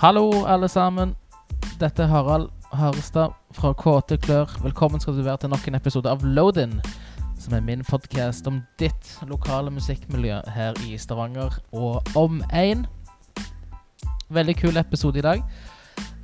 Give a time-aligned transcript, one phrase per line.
[0.00, 1.14] Hallo, alle sammen.
[1.80, 4.48] Dette er Harald Harestad fra KT Klør.
[4.62, 6.78] Velkommen skal du være til nok en episode av Load-In,
[7.36, 12.86] som er min podkast om ditt lokale musikkmiljø her i Stavanger og om én.
[14.32, 15.42] Veldig kul episode i dag.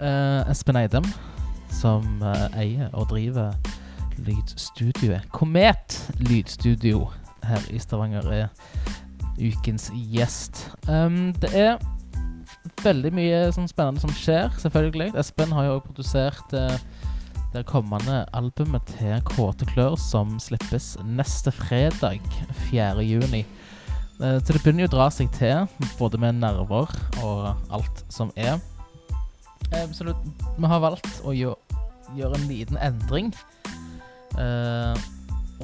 [0.00, 1.04] Eh, Espen Eidem,
[1.68, 3.52] som eh, eier og driver
[4.16, 7.10] lydstudioet Komet lydstudio
[7.44, 8.48] her i Stavanger, er
[9.36, 10.64] ukens gjest.
[10.88, 11.76] Um, det er
[12.82, 15.12] veldig mye sånn spennende som skjer, selvfølgelig.
[15.18, 16.78] Espen har jo også produsert eh,
[17.54, 22.20] det kommende albumet til Kåte Klør, som slippes neste fredag,
[22.68, 23.04] 4.
[23.06, 23.44] juni.
[24.20, 25.66] Eh, så det begynner jo å dra seg til,
[26.00, 26.92] både med nerver
[27.24, 28.58] og alt som er.
[29.72, 33.32] Eh, så vi har valgt å gjøre en liten endring.
[34.36, 35.04] Eh,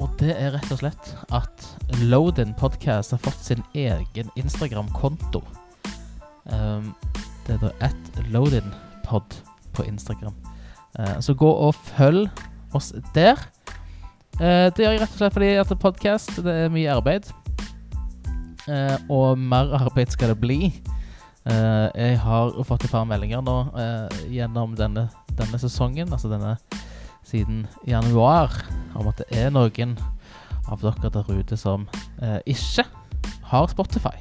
[0.01, 1.67] og det er rett og slett at
[2.01, 5.43] Loadin Podcast har fått sin egen Instagram-konto.
[6.51, 6.91] Um,
[7.47, 9.37] det er da at loadinpod
[9.73, 10.35] på Instagram.
[10.99, 12.27] Uh, så gå og følg
[12.75, 13.39] oss der.
[14.41, 17.29] Uh, det gjør jeg rett og slett fordi at podkast det er mye arbeid.
[18.67, 20.73] Uh, og mer arbeid skal det bli.
[21.43, 23.57] jeg har fått et par meldinger nå
[24.31, 26.53] gjennom denne, denne sesongen, altså denne
[27.27, 28.55] siden januar,
[28.95, 29.97] om at det er noen
[30.71, 31.83] av dere der ute som
[32.47, 32.87] ikke
[33.51, 34.15] har Spotify.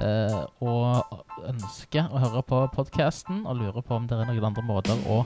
[0.00, 1.18] Uh, og
[1.50, 5.18] ønsker å høre på podkasten og lurer på om det er noen andre måter å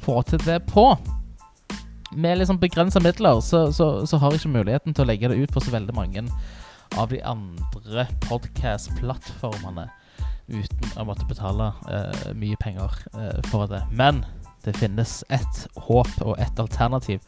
[0.00, 0.86] få til det på.
[2.16, 5.36] Med liksom begrensa midler så, så, så, har jeg ikke muligheten til å legge det
[5.36, 6.24] ut på så veldig mange
[6.96, 9.84] av de andre podkast-plattformene
[10.48, 13.82] uten å måtte betale eh, mye penger eh, for det.
[13.90, 14.22] Men
[14.64, 17.20] det finnes et håp og et alternativ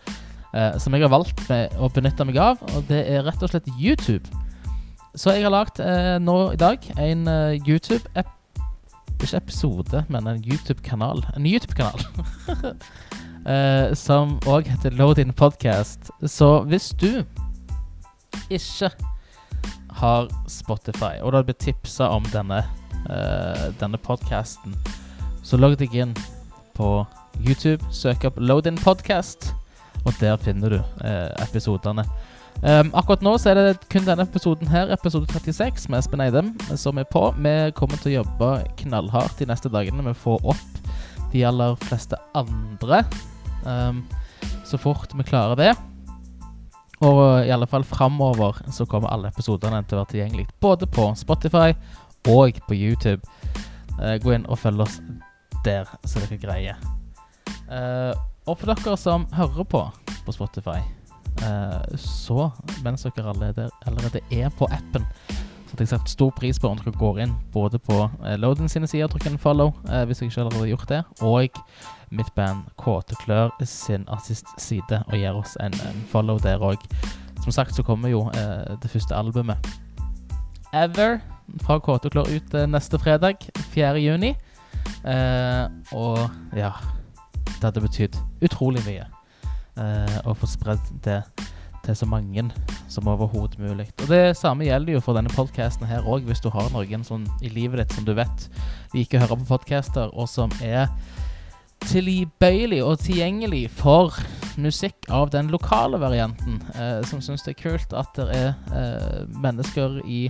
[0.80, 1.42] som jeg har valgt
[1.76, 4.24] å benytte meg av, og det er rett og slett YouTube.
[5.18, 8.60] Så jeg har lagd eh, nå i dag en uh, YouTube-app
[9.18, 11.24] Ikke episode, men en YouTube-kanal.
[11.34, 12.04] En YouTube-kanal.
[13.50, 16.12] eh, som òg heter Load In Podcast.
[16.22, 17.24] Så hvis du
[18.46, 18.92] ikke
[19.98, 22.62] har Spotify, og du har blitt tipsa om denne,
[23.10, 24.78] uh, denne podkasten,
[25.42, 26.14] så logg deg inn
[26.78, 27.02] på
[27.42, 29.50] YouTube, søk opp Load In Podcast,
[30.04, 30.82] og der finner du
[31.42, 32.06] episodene.
[32.58, 36.48] Um, akkurat nå så er det kun denne episoden her, episode 36, med Espen Eidem,
[36.74, 37.28] som er på.
[37.38, 38.48] Vi kommer til å jobbe
[38.80, 40.90] knallhardt de neste dagene med å få opp
[41.30, 43.04] de aller fleste andre.
[43.62, 44.02] Um,
[44.66, 45.70] så fort vi klarer det.
[46.98, 51.12] Og i alle fall framover så kommer alle episodene til å være tilgjengelig både på
[51.20, 51.70] Spotify
[52.26, 53.22] og på YouTube.
[54.00, 54.98] Uh, gå inn og følg oss
[55.62, 56.86] der, så dere greier.
[57.70, 58.18] Uh,
[58.50, 59.86] og for dere som hører på
[60.26, 60.80] på Spotify
[61.98, 62.48] så,
[62.84, 65.04] mens dere allerede, allerede er på appen,
[65.68, 68.70] så hadde jeg satt stor pris på om dere går inn både på uh, Loading
[68.72, 71.58] sine sider, trykker en follow uh, hvis dere ikke allerede har gjort det, og
[72.16, 76.80] mitt band Kåte Klør sin artistside, og gir oss en, en follow der òg.
[77.42, 79.68] Som sagt så kommer jo eh, det første albumet
[80.74, 81.20] Ever
[81.62, 83.44] fra Kåte Klør ut neste fredag,
[83.76, 83.92] 4.
[84.02, 84.34] juni.
[85.92, 86.18] og
[86.56, 86.72] ja
[87.44, 89.06] Det hadde betydd utrolig mye
[89.78, 91.22] eh, og få spredd det
[91.84, 92.44] til så mange
[92.88, 93.88] som overhodet mulig.
[94.02, 97.26] Og Det samme gjelder jo for denne podkasten her òg, hvis du har noen sånn
[97.42, 98.48] i livet ditt som du vet
[98.94, 100.88] liker å høre på podcaster, og som er
[101.86, 104.16] tilbøyelig og tilgjengelig for
[104.58, 106.58] musikk av den lokale varianten.
[106.74, 110.26] Eh, som syns det er kult at det er eh, mennesker i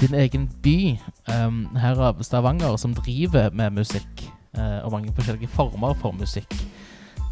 [0.00, 4.24] din egen by um, her av Stavanger som driver med musikk,
[4.56, 6.52] eh, og mange forskjellige former for musikk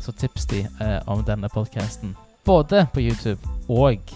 [0.01, 2.17] så tips de eh, om denne podkasten.
[2.45, 4.15] Både på YouTube og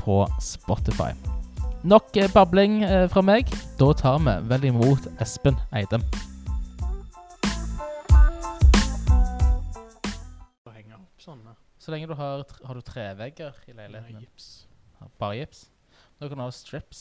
[0.00, 1.12] på Spotify.
[1.84, 3.52] Nok eh, babling eh, fra meg.
[3.80, 6.04] Da tar vi vel imot Espen Eidem.
[11.80, 14.20] Så lenge du har, har du trevegger i leiligheten?
[14.20, 14.68] Gips.
[15.18, 15.70] Bare gips?
[16.20, 17.00] Da kan du ha strips.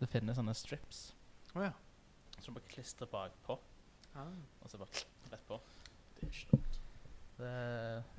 [0.00, 1.02] Det finnes sånne strips.
[1.52, 1.74] Oh, ja.
[2.40, 3.58] Som du bare klistrer bakpå,
[4.16, 4.32] Ah,
[4.64, 5.60] og så bare rett på.
[6.18, 6.80] Det er ikke dumt.
[7.38, 7.52] Det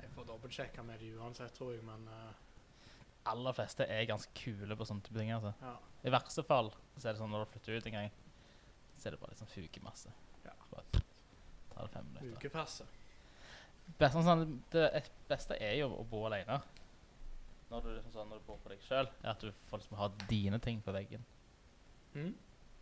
[0.00, 2.32] Jeg får dobbeltsjekke med de uansett, tror jeg, men uh,
[3.28, 5.32] aller fleste er ganske kule på sånne type ting.
[5.34, 5.52] Altså.
[5.60, 5.76] ja.
[6.04, 8.10] I verste fall så er det sånn når du flytter ut en gang,
[8.96, 10.12] så er det bare litt sånn fugemasse.
[10.46, 10.56] Ja.
[10.72, 11.02] Bare
[11.74, 12.36] ta det fem minutter.
[12.38, 12.88] Ukepasse.
[13.98, 14.86] Best, sånn, det
[15.28, 16.60] beste er jo å bo alene.
[17.70, 19.98] Når du, liksom sånn, når du bor på deg sjøl, er at du får liksom
[20.00, 21.26] ha dine ting på veggen.
[22.14, 22.32] Mm?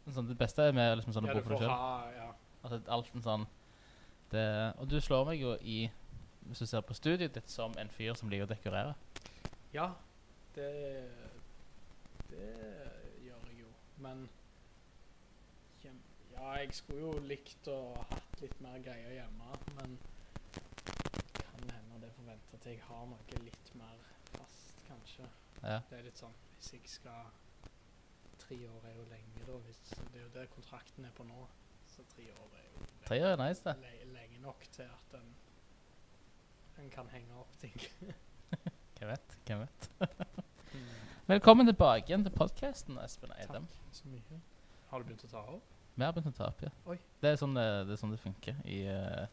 [0.08, 2.14] Sånn, det beste er med liksom sånn å Ja, bo du for deg sjøl.
[2.16, 2.28] Ja.
[2.62, 3.46] Altså, alt en sånn
[4.32, 5.90] det, Og du slår meg jo i
[6.48, 8.94] Hvis du ser på studiet ditt som en fyr som liker å dekorere.
[9.74, 9.90] ja
[10.54, 10.70] det
[12.30, 12.48] Det
[13.24, 14.28] gjør jeg jo, men
[16.38, 19.96] Ja, jeg skulle jo likt å ha hatt litt mer greier hjemme, men
[21.34, 24.04] kan hende det forventer at jeg har noe litt mer
[24.36, 25.26] fast, kanskje.
[25.64, 25.80] Ja.
[25.90, 27.26] Det er litt sånn Hvis jeg skal
[28.38, 29.56] Tre år er jo lenge, da.
[29.66, 31.40] Hvis, det er jo det kontrakten er på nå.
[31.98, 33.74] Så tre år er jo Tre år er nice, det.
[33.82, 35.30] le, lenge nok til at en,
[36.84, 37.74] en kan henge opp ting.
[38.98, 39.34] Hvem vet?
[39.46, 39.88] Hvem vet?
[41.32, 43.66] Velkommen tilbake igjen til podkasten, Espen Eidem.
[43.72, 44.38] Takk så mye.
[44.92, 45.74] Har du begynt å ta opp?
[45.96, 46.70] Vi har begynt å ta opp, ja.
[46.86, 46.96] Oi.
[47.18, 49.26] Det er sånn det, det, er sånn det funker i, uh,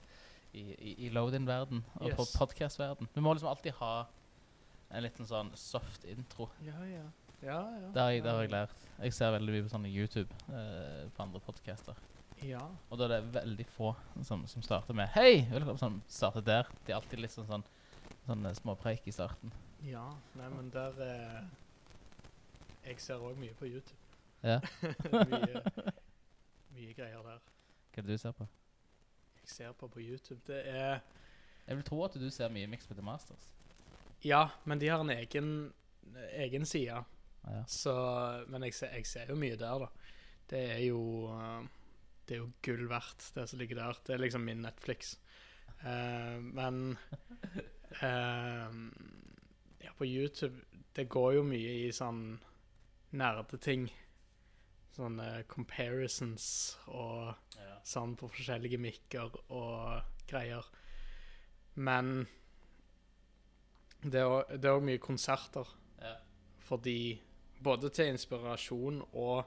[0.58, 2.34] i, i, i load-in-verden og Yes.
[2.42, 3.12] podcast-verden.
[3.14, 3.94] Vi må liksom alltid ha
[4.90, 6.50] en liten sånn soft intro.
[6.66, 7.06] Ja, ja.
[7.46, 7.94] Ja, ja.
[7.94, 8.90] Det har jeg, det har jeg lært.
[9.04, 12.00] Jeg ser veldig mye på sånne YouTube eh, på andre podcaster.
[12.44, 12.60] Ja.
[12.90, 13.94] Og da er det veldig få
[14.24, 15.46] som, som starter med Hei!
[15.52, 16.72] Velkommen, som starter der.
[16.86, 17.64] De er alltid litt sånn, sånn,
[18.26, 19.54] sånn eh, småpreik i starten.
[19.86, 20.04] Ja,
[20.36, 21.40] nei, men der eh,
[22.90, 23.98] Jeg ser òg mye på YouTube.
[24.44, 24.60] Ja.
[25.32, 25.62] mye,
[26.76, 27.40] mye greier der.
[27.40, 28.48] Hva er det du ser på?
[29.40, 30.42] Jeg ser på på YouTube.
[30.48, 31.00] Det er
[31.66, 33.48] Jeg vil tro at du ser mye Mix with the Masters.
[34.26, 35.72] Ja, men de har en egen,
[36.34, 37.00] egen side.
[37.46, 37.64] Ja.
[37.68, 37.96] Så
[38.50, 40.14] Men jeg ser, jeg ser jo mye der, da.
[40.50, 41.02] Det er jo
[41.34, 41.66] eh,
[42.26, 44.00] Det er jo gull verdt, det som ligger der.
[44.06, 45.16] Det er liksom min Netflix.
[45.86, 46.98] Uh, men
[48.02, 48.72] uh,
[49.84, 50.56] Ja, på YouTube
[50.96, 52.40] Det går jo mye i sånn
[53.16, 53.90] nerdeting.
[54.96, 57.80] Sånne comparisons og Ja.
[57.84, 60.64] sånn på forskjellige mikker og greier.
[61.76, 62.28] Men
[64.02, 64.26] det er
[64.72, 65.68] òg- mye konserter.
[66.02, 66.16] Ja.
[66.60, 67.22] Fordi
[67.64, 69.46] Både til inspirasjon og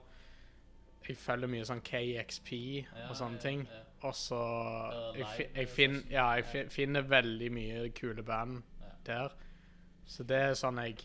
[1.07, 2.51] Jeg følger mye sånn KXP
[3.09, 3.63] og sånne ting.
[4.07, 4.41] Og så
[5.17, 8.61] jeg, jeg, fin, ja, jeg finner veldig mye kule band
[9.07, 9.35] der.
[10.09, 11.01] Så det er sånn jeg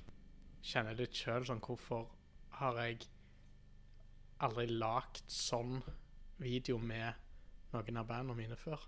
[0.63, 1.45] kjenner litt sjøl.
[1.47, 2.07] Sånn, hvorfor
[2.59, 3.07] har jeg
[4.43, 5.79] aldri lagd sånn
[6.43, 7.21] video med
[7.73, 8.83] noen av bandene mine før?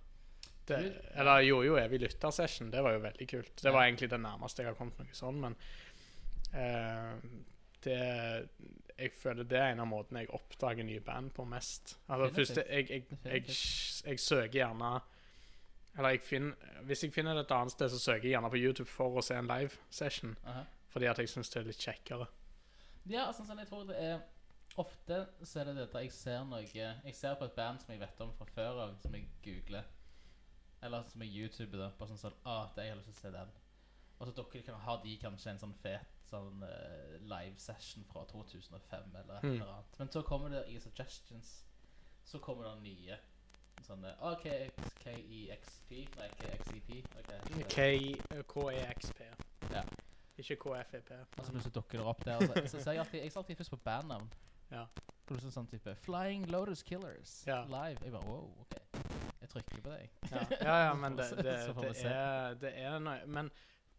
[0.65, 0.77] Det,
[1.13, 2.71] eller jeg gjorde jo Evig lyttersession.
[2.73, 3.53] Det var jo veldig kult.
[3.61, 5.57] Det var egentlig det nærmeste jeg har kommet noe sånn, men
[6.55, 7.13] uh,
[7.85, 7.99] det
[8.97, 11.97] Jeg føler det er en av måtene jeg oppdager nye band på mest.
[12.07, 13.57] Altså først, jeg, jeg, jeg,
[14.05, 14.91] jeg søker gjerne
[15.97, 18.61] Eller jeg finner, hvis jeg finner det et annet sted, så søker jeg gjerne på
[18.61, 20.37] YouTube for å se en live session.
[20.43, 20.63] Aha.
[20.91, 22.27] Fordi at jeg syns det er litt kjekkere.
[23.05, 24.23] Ja, altså, sånn, jeg tror det er
[24.81, 28.01] Ofte så er det dette jeg ser noe Jeg ser på et band som jeg
[28.01, 29.85] vet om fra før av, som jeg googler.
[30.83, 33.21] Eller som jeg YouTuber da, på sånn sånn ah, det jeg har lyst til å
[33.21, 33.53] se den.
[34.17, 38.23] Og så dere kan, har de kanskje en sånn fet sånn uh, live session fra
[38.31, 39.53] 2005 eller et Mm.
[39.61, 39.99] eller annet.
[39.99, 41.65] Men så kommer det i suggestions
[42.25, 43.17] Så kommer det nye
[43.85, 44.45] sånne OK,
[45.03, 47.05] KEXP Nei, KXEP.
[47.59, 49.21] ok, K- KEXP.
[49.71, 49.83] Ja.
[50.37, 51.11] Ikke KFEP.
[51.11, 52.35] Altså så plutselig dukker det opp der.
[52.41, 54.33] Altså, Så, så ser jeg alltid Jeg ser alltid først på bandnavn.
[54.71, 54.85] Ja.
[55.27, 57.61] Plutselig sånn type Flying Lotus Killers Ja.
[57.65, 57.97] live.
[58.03, 58.75] Jeg bare wow, OK.
[59.41, 60.09] Jeg trykker på deg.
[60.31, 63.51] Ja, ja, ja men det, det, det, det, er, det er noe Men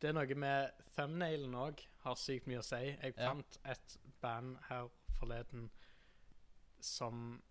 [0.03, 2.83] det er noe med thumbnailen òg har sykt mye å si.
[3.03, 3.31] Jeg Ja.
[3.33, 4.89] fant et band her
[5.19, 5.71] forleden
[6.81, 7.43] som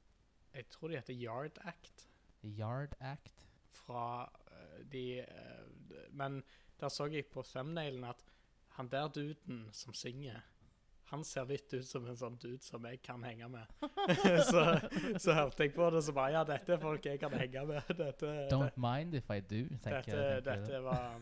[0.56, 2.07] Jeg tror de heter Yard Act.
[2.44, 3.45] Yard Act.
[3.69, 6.44] Fra uh, de uh, Men
[6.80, 8.24] der så jeg på thumbnailen at
[8.77, 10.42] han der duden som synger
[11.12, 13.69] han ser litt ut som en sånn dude som jeg kan henge med.
[14.49, 14.64] så,
[15.21, 17.92] så hørte jeg på det, så bare Ja, dette er folk jeg kan henge med.
[17.99, 20.44] Dette, Don't mind if I do, tenker dette, jeg.
[20.47, 21.19] tenker dette var,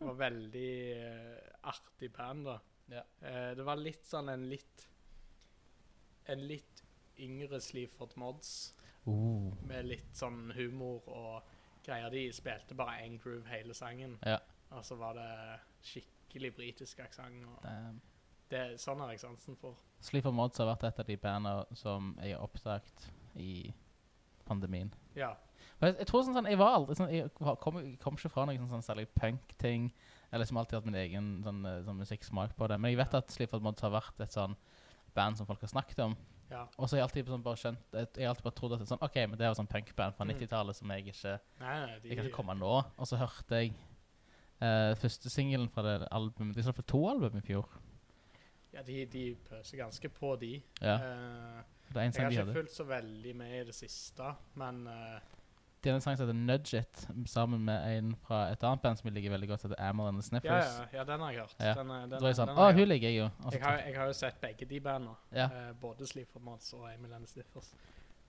[0.00, 2.58] var veldig uh, artig band, da.
[2.92, 3.02] Ja.
[3.22, 4.86] Uh, det var litt sånn en litt
[6.28, 6.82] En litt
[7.24, 8.74] yngre Sleaford Mods,
[9.08, 11.46] Uh, med litt sånn humor og
[11.86, 12.10] greier.
[12.12, 14.36] De spilte bare én groove hele sangen, Ja.
[14.70, 17.46] og så var det skikkelig britisk aksent.
[18.50, 19.78] Det er Sånn har jeg sansen for.
[20.04, 23.08] Sleaford Mods har vært et av de bandene som jeg har oppdaget
[23.40, 23.72] i
[24.44, 24.92] pandemien.
[25.16, 25.32] Ja.
[25.80, 28.46] Jeg, jeg tror sånn, sånn Jeg var aldri sånn Jeg kom, jeg kom ikke fra
[28.48, 29.90] noen sånn, sånn særlig punk-ting.
[30.32, 32.76] Eller som alltid hatt min egen sånn, eh, sånn musikksmak på det.
[32.80, 34.56] Men jeg vet at Slipford Mods har vært et sånn
[35.16, 36.16] band som folk har snakket om.
[36.50, 36.66] ja.
[36.76, 38.82] Og så har jeg alltid sånn bare skjønt Jeg jeg har alltid bare trodd at
[38.82, 40.34] det er sånn OK, men det er jo sånn punkband fra Mm.
[40.34, 42.74] 90-tallet som jeg ikke Nei, nei, de Jeg kan ikke komme nå.
[42.98, 43.72] Og så hørte jeg
[44.62, 47.68] uh, første singelen fra det albumet De slapp to album i fjor.
[48.72, 50.62] Ja, de, de pøser ganske på, de.
[50.82, 51.62] Ja, Uh,
[51.94, 55.20] jeg har ikke fulgt så veldig med i det siste, men eh,
[55.78, 58.98] De hadde en sang som heter Nudge It, sammen med en fra et annet band
[58.98, 60.72] som jeg liker veldig godt, som heter Amel and the Sniffers.
[60.80, 61.54] ja, ja, den har jeg hørt.
[61.62, 61.74] Ja.
[61.78, 63.28] Den, den, den, sånn den Å, har hun jeg, liker jeg jo.
[63.52, 65.14] Jeg, har, jeg har jo sett begge de bandene.
[65.36, 65.46] Ja.
[65.54, 67.70] uh, både Sleaford Mods og Emil and the Sniffers.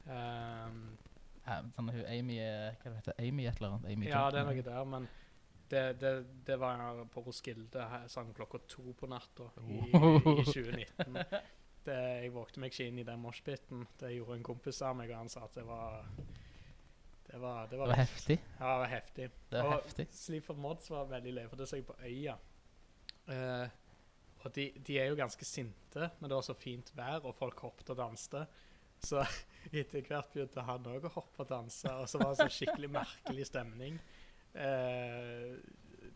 [0.06, 0.84] Um,
[1.50, 3.16] Ja, sånn, hun Amy Hva heter?
[3.18, 3.86] Amy et eller annet?
[3.90, 5.08] Amy ja, det er noe der, men
[5.72, 6.12] det, det,
[6.46, 11.18] det var på Roskilde sånn klokka to på natta i, i 2019.
[11.88, 13.88] det, jeg vågte meg ikke inn i den moshpiten.
[13.98, 16.06] Det gjorde en kompis av meg, og han sa at det var
[17.32, 18.40] Det var, det Det var, var heftig.
[18.60, 19.30] Ja, det var heftig.
[19.52, 20.08] Det var og heftig.
[20.12, 22.36] Sleaford Mods var veldig løye, for det så jeg på øya.
[23.30, 23.68] Uh,
[24.40, 27.60] og de, de er jo ganske sinte, men det var så fint vær, og folk
[27.60, 28.46] hoppet og danste.
[29.04, 29.22] Så
[29.72, 32.90] etter hvert begynte han òg å hoppe og danse, og så var det så skikkelig
[33.00, 34.02] merkelig stemning.
[34.56, 35.60] Uh,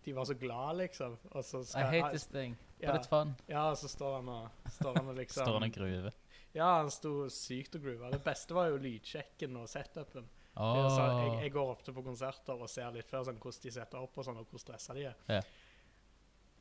[0.03, 1.17] de var så glad, liksom.
[1.31, 3.35] Og så I hate this thing, but it's fun.
[3.47, 6.17] ja, og så står han og, står han og liksom Står han og gruver.
[6.53, 8.09] Ja, han sto sykt og gruva.
[8.13, 10.27] Det beste var jo lydsjekken og setupen.
[10.53, 14.03] Så jeg, jeg går ofte på konserter og ser litt før sånn, hvordan de setter
[14.05, 15.21] opp og sånn, og hvor stressa de er.
[15.29, 15.47] Yeah.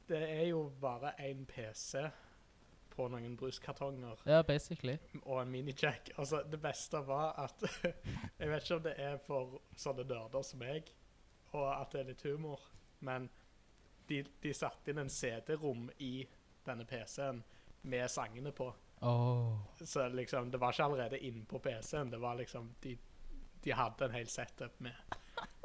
[0.08, 2.06] Det er jo bare én PC
[2.92, 4.98] på noen bruskartonger Ja, basically.
[5.22, 6.10] og en minijack.
[6.16, 7.64] Altså, det beste var at
[8.40, 10.92] Jeg vet ikke om det er for sånne nerder som meg,
[11.52, 12.60] og at det er litt humor,
[13.00, 13.28] men
[14.08, 16.26] de, de satte inn en CD-rom i
[16.66, 17.42] denne PC-en
[17.82, 18.68] med sangene på.
[19.02, 19.58] Oh.
[19.84, 22.10] Så liksom, det var ikke allerede innpå PC-en.
[22.10, 22.96] Det var liksom De,
[23.64, 25.18] de hadde en hel setup med.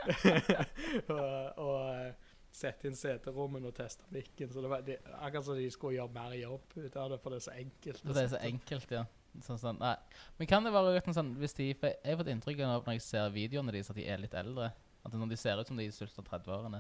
[1.14, 4.50] og og eh, sette inn CD-rommen og teste mikken.
[4.54, 7.34] Så det var de, akkurat som de skulle gjøre mer jobb ut av det, for
[7.34, 8.02] det er så enkelt.
[8.02, 9.04] For Det er så enkelt, ja.
[9.46, 9.94] Sånn, sånn, nei.
[10.40, 12.96] Men kan det være uten sånn hvis de, for Jeg har fått inntrykk av når
[12.98, 14.72] jeg ser videoene deres, at de er litt eldre.
[15.06, 16.80] At når de ser ut som de er i slutten av 30-årene.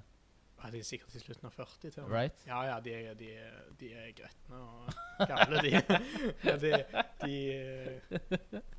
[0.58, 2.08] Ja, de er sikkert i slutten av 40 til.
[2.10, 2.40] Right?
[2.50, 5.76] Ja, ja, de er, de, er- de er gretne og gamle, de.
[6.48, 6.72] Ja, de,
[7.22, 8.62] de,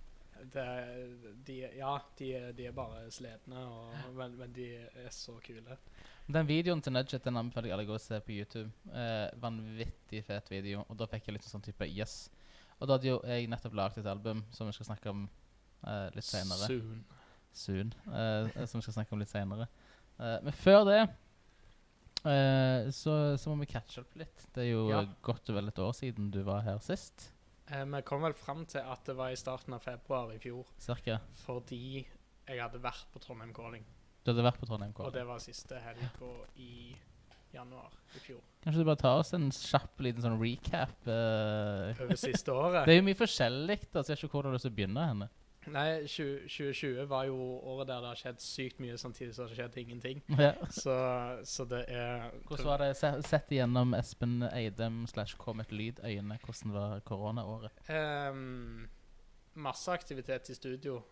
[0.53, 3.63] de, de Ja, de, de er bare slitne,
[4.17, 5.77] men, men de er så kule.
[6.29, 8.69] Den videoen til Nudget den anbefaler jeg alle å gå og se på YouTube.
[8.93, 10.83] Eh, vanvittig fet video.
[10.89, 12.27] Og da fikk jeg litt sånn type yes.
[12.79, 15.25] Og da hadde jo jeg nettopp laget et album som vi skal snakke om
[15.89, 16.69] eh, litt senere.
[16.69, 17.01] Soon.
[17.53, 17.95] Soon.
[18.13, 19.67] eh, som vi skal snakke om litt senere.
[20.21, 21.01] Eh, men før det
[22.29, 24.45] eh, så, så må vi catche opp litt.
[24.55, 25.03] Det er jo Ja.
[25.25, 27.31] godt og vel et år siden du var her sist.
[27.71, 30.67] Eh, Vi kom vel fram til at det var i starten av februar i fjor,
[30.79, 31.19] Cirka.
[31.45, 32.07] fordi
[32.49, 33.85] jeg hadde vært på Trondheim Calling.
[34.25, 36.97] Du hadde vært på Trondheim Og det var siste helga i
[37.55, 38.41] januar i fjor.
[38.65, 40.97] Kanskje du bare tar oss en kjapp liten sånn recap?
[41.09, 42.03] eh.
[42.05, 42.85] Over siste året.
[42.87, 45.07] det er jo mye forskjellig, da, jeg vet ikke hvordan du å begynne.
[45.13, 45.29] henne.
[45.73, 47.37] Nei, 20, 2020 var jo
[47.73, 50.23] året der det har skjedd sykt mye samtidig som det har skjedd ingenting.
[50.39, 50.53] Ja.
[50.71, 50.95] Så,
[51.45, 52.93] så det er Hvordan var det
[53.27, 56.39] sett igjennom Espen Eidem slash Comet Lyd-øyne?
[56.45, 57.83] Hvordan var koronaåret?
[57.91, 58.87] Um,
[59.55, 61.03] masse aktivitet i studio.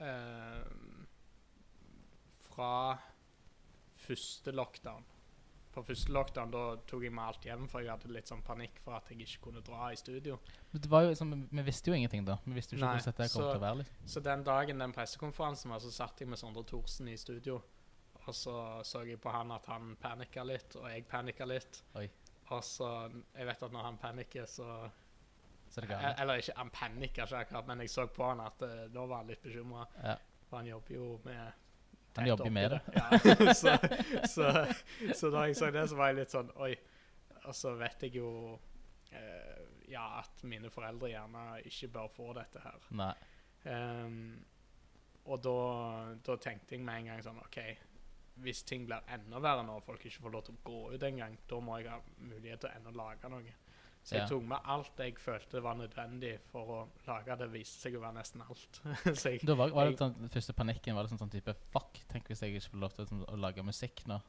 [0.00, 1.06] Um,
[2.46, 2.96] fra
[4.06, 5.04] første lockdown.
[5.76, 8.78] For første lockdown da tok jeg meg alt hjem, for jeg hadde litt sånn panikk
[8.80, 10.38] for at jeg ikke kunne dra i studio.
[10.72, 12.38] Men Det var jo liksom, Vi visste jo ingenting da.
[12.46, 13.76] Vi visste jo ikke Nei, hvordan dette kom så- til å være.
[13.82, 14.08] liksom.
[14.14, 17.60] Så den dagen den pressekonferansen var, så satt jeg med Sondre Thorsen i studio.
[18.26, 21.82] Og så så jeg på han at han panikka litt, og jeg panikka litt.
[21.94, 22.08] Oi.
[22.50, 24.90] Og så Jeg vet at når han panikker, så
[25.68, 28.62] Så det Eh, Eller ikke, han panikka ikke akkurat, men jeg så på han at
[28.62, 29.86] uh, nå var han litt bekymra.
[30.02, 30.16] Ja.
[30.48, 31.52] For han jobber jo med
[32.16, 32.80] tett jobber oppi med det.
[32.96, 33.54] Ja.
[33.62, 33.76] så,
[34.32, 34.50] så,
[35.14, 36.72] så da jeg så det, så var jeg litt sånn Oi.
[37.46, 38.30] Og så vet jeg jo
[39.14, 42.88] eh, ja, at mine foreldre gjerne ikke bør få dette her.
[42.98, 43.12] Nei.
[43.66, 44.16] Um,
[45.26, 45.58] og da,
[46.26, 47.60] da tenkte jeg med en gang sånn OK,
[48.44, 51.38] hvis ting blir enda verre når folk ikke får lov til å gå ut engang,
[51.50, 53.54] da må jeg ha mulighet til å enda lage noe.
[54.06, 54.26] Så jeg Ja.
[54.30, 57.48] tok med alt jeg følte var nødvendig for å lage det.
[57.50, 58.80] viste seg å være nesten alt.
[59.24, 61.98] jeg, var, var det jeg- sånn, den første panikken var det sånn, sånn type Fuck,
[62.08, 64.20] tenk hvis jeg ikke får lov til sånn, å lage musikk nå.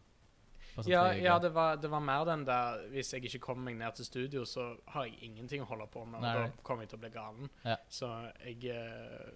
[0.73, 3.77] Sånn ja, ja det, var, det var mer den der Hvis jeg ikke kommer meg
[3.77, 6.19] ned til studio, så har jeg ingenting å holde på med.
[6.19, 7.49] Og Nei, da kommer jeg til å bli galen.
[7.65, 7.77] Ja.
[7.89, 8.09] Så
[8.43, 9.31] jeg eh,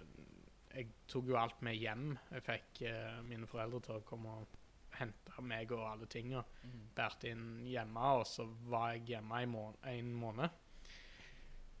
[0.74, 2.18] Jeg tok jo alt med hjem.
[2.32, 4.58] Jeg fikk uh, mine foreldre til å komme og
[4.98, 6.42] hente meg og alle tinga.
[6.62, 6.78] Mm.
[6.96, 10.60] Bært inn hjemme, og så var jeg hjemme i må en måned.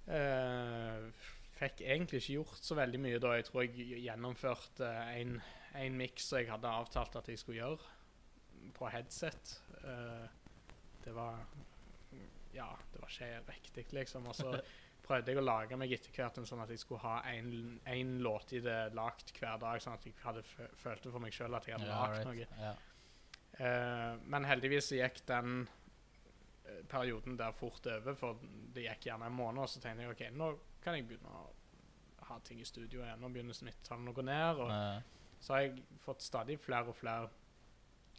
[0.02, 1.10] Uh,
[1.54, 3.34] fikk egentlig ikke gjort så veldig mye da.
[3.38, 5.36] Jeg tror jeg gjennomførte en,
[5.78, 7.90] en miks som jeg hadde avtalt at jeg skulle gjøre,
[8.76, 9.58] på headset.
[9.82, 10.26] Uh,
[11.04, 11.44] det var
[12.52, 14.26] Ja, det var ikke riktig, liksom.
[14.26, 14.56] Og så
[15.06, 18.12] prøvde jeg å lage meg etter hvert en sånn at jeg skulle ha en, en
[18.22, 21.58] låt i det lagt hver dag, sånn at jeg hadde fø følte for meg sjøl
[21.58, 22.28] at jeg hadde yeah, lagd right.
[22.28, 22.66] noe.
[22.66, 22.74] Ja.
[23.58, 25.64] Eh, men heldigvis så gikk den
[26.64, 28.40] eh, perioden der fort over, for
[28.72, 31.44] det gikk gjerne en måned, og så tenkte jeg OK, nå kan jeg begynne å
[32.30, 33.20] ha ting i studio igjen.
[33.20, 35.36] Nå begynner smittetallene å gå ned, og Nei.
[35.40, 37.30] så har jeg fått stadig flere og flere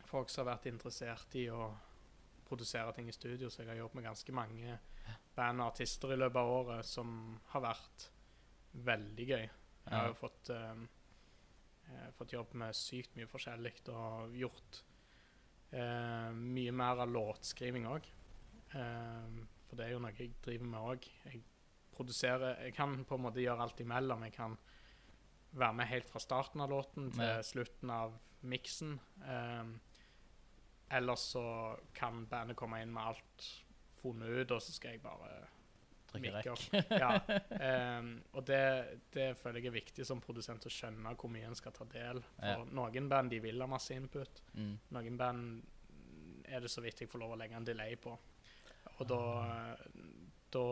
[0.09, 1.71] folk som har vært interessert i å
[2.45, 4.77] produsere ting i studio, så jeg har jobbet med ganske mange
[5.33, 7.13] band og artister i løpet av året som
[7.53, 8.09] har vært
[8.85, 9.45] veldig gøy.
[9.83, 10.83] Jeg har jo fått, eh,
[11.89, 14.83] eh, fått jobb med sykt mye forskjellig og gjort
[15.74, 18.06] eh, mye mer av låtskriving òg.
[18.74, 21.08] for det er jo noe jeg driver med òg.
[21.25, 21.42] Jeg
[21.94, 24.24] produserer Jeg kan på en måte gjøre alt imellom.
[24.24, 24.58] Jeg kan
[25.53, 27.42] være med helt fra starten av låten til Nei.
[27.46, 29.00] slutten av miksen.
[29.24, 29.74] Eh,
[30.98, 33.46] Eller så kan bandet komme inn med alt
[33.98, 35.48] funnet ut, og så skal jeg bare
[36.13, 36.63] Trykke rekk.
[37.03, 37.12] Ja.
[38.00, 38.62] Um, og det,
[39.13, 42.22] det føler jeg er viktig som produsent å skjønne hvor mye en skal ta del.
[42.38, 42.67] For Ja.
[42.79, 44.43] noen band de vil ha masse input.
[44.53, 44.75] Mm.
[44.93, 45.63] Noen band
[46.46, 48.13] er det så vidt jeg får lov å legge en delay på.
[49.00, 49.22] Og da,
[50.53, 50.63] da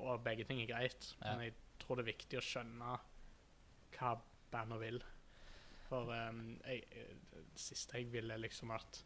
[0.00, 1.34] Og begge ting er greit, Ja.
[1.36, 2.98] men jeg tror det er viktig å skjønne
[3.98, 4.14] hva
[4.52, 5.02] bandet vil.
[5.88, 9.02] For um, jeg, det siste jeg vil, er liksom at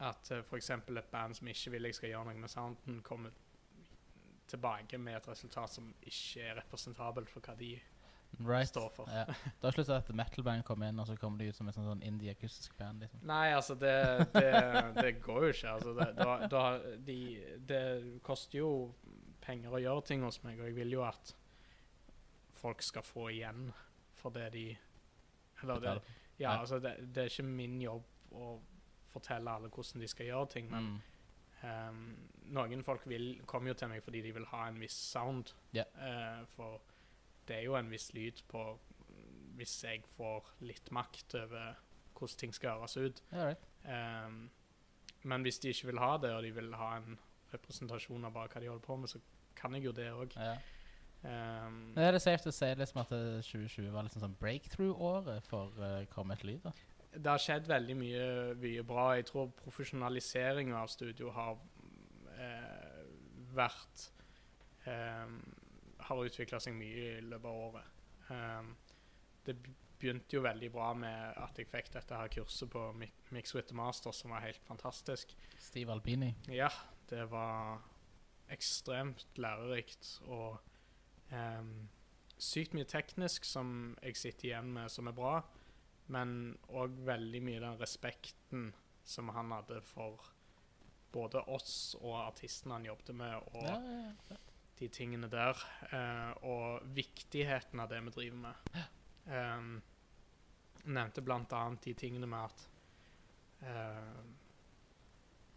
[0.00, 0.70] At uh, f.eks.
[0.70, 3.30] et band som ikke vil jeg skal gjøre noe med sounden, kommer
[4.50, 7.74] tilbake med et resultat som ikke er representabelt for hva de
[8.40, 8.66] Right.
[8.68, 9.06] står for.
[9.14, 9.24] Ja.
[9.62, 11.84] Da slutta slutt at metal-band kom inn, og så kom de ut som et sånn,
[11.86, 13.00] sånn indie-akustisk band.
[13.04, 13.20] liksom.
[13.30, 13.92] Nei, altså, det,
[14.34, 14.50] det,
[14.96, 15.70] det går jo ikke.
[15.76, 16.62] Altså, det, da, da,
[17.06, 17.18] de,
[17.70, 17.82] det
[18.26, 18.72] koster jo
[19.40, 21.34] penger å gjøre ting hos meg, og jeg vil jo at
[22.58, 23.68] folk skal få igjen
[24.18, 24.66] for det de
[25.62, 25.94] Eller det,
[26.42, 28.56] ja, altså, det, det er ikke min jobb å
[29.14, 31.00] fortelle alle hvordan de skal gjøre ting, men Mm.
[31.64, 32.02] Ehm,
[32.54, 35.54] noen folk vil, kommer jo til meg fordi de vil ha en viss sound.
[35.76, 35.88] Yeah.
[35.96, 36.82] Uh, for
[37.48, 38.66] det er jo en viss lyd på
[39.54, 41.78] hvis jeg får litt makt over
[42.14, 43.22] hvordan ting skal høres ut.
[43.32, 43.68] Right.
[43.84, 44.50] Um,
[45.24, 47.18] men hvis de ikke vil ha det, og de vil ha en
[47.54, 49.20] representasjon av bare hva de holder på med, så
[49.56, 50.34] kan jeg jo det òg.
[50.36, 50.56] Ja.
[51.24, 55.72] Men er det safe å si liksom at eh, 2020 var liksom sånn breakthrough-året for
[55.80, 56.66] uh, Comet Lyd?
[57.14, 58.26] Det har skjedd veldig mye,
[58.58, 59.06] mye bra.
[59.18, 61.58] Jeg tror profesjonaliseringa av studio har
[62.34, 63.04] eh,
[63.54, 64.08] vært
[64.90, 65.36] eh,
[66.08, 68.04] Har utvikla seg mye i løpet av året.
[68.34, 68.72] Eh,
[69.46, 69.56] det
[70.04, 73.76] begynte jo veldig bra med at jeg fikk dette her kurset på Mix with the
[73.78, 75.32] Master, som var helt fantastisk.
[75.58, 76.34] Steve Albini.
[76.52, 76.68] Ja,
[77.10, 77.80] det var
[78.52, 80.58] ekstremt lærerikt og
[81.32, 81.88] ehm,
[82.36, 85.38] sykt mye teknisk som jeg sitter igjen med som er bra,
[86.12, 88.72] men òg veldig mye den respekten
[89.04, 90.24] som han hadde for
[91.14, 94.36] både oss og artistene han jobbet med, og Ja, ja, ja.
[94.80, 95.56] de tingene der.
[95.92, 98.54] eh, og viktigheten av det vi driver med.
[99.24, 99.82] Um,
[100.84, 101.22] nevnte
[101.56, 102.68] annet de tingene med at
[103.62, 104.24] eh,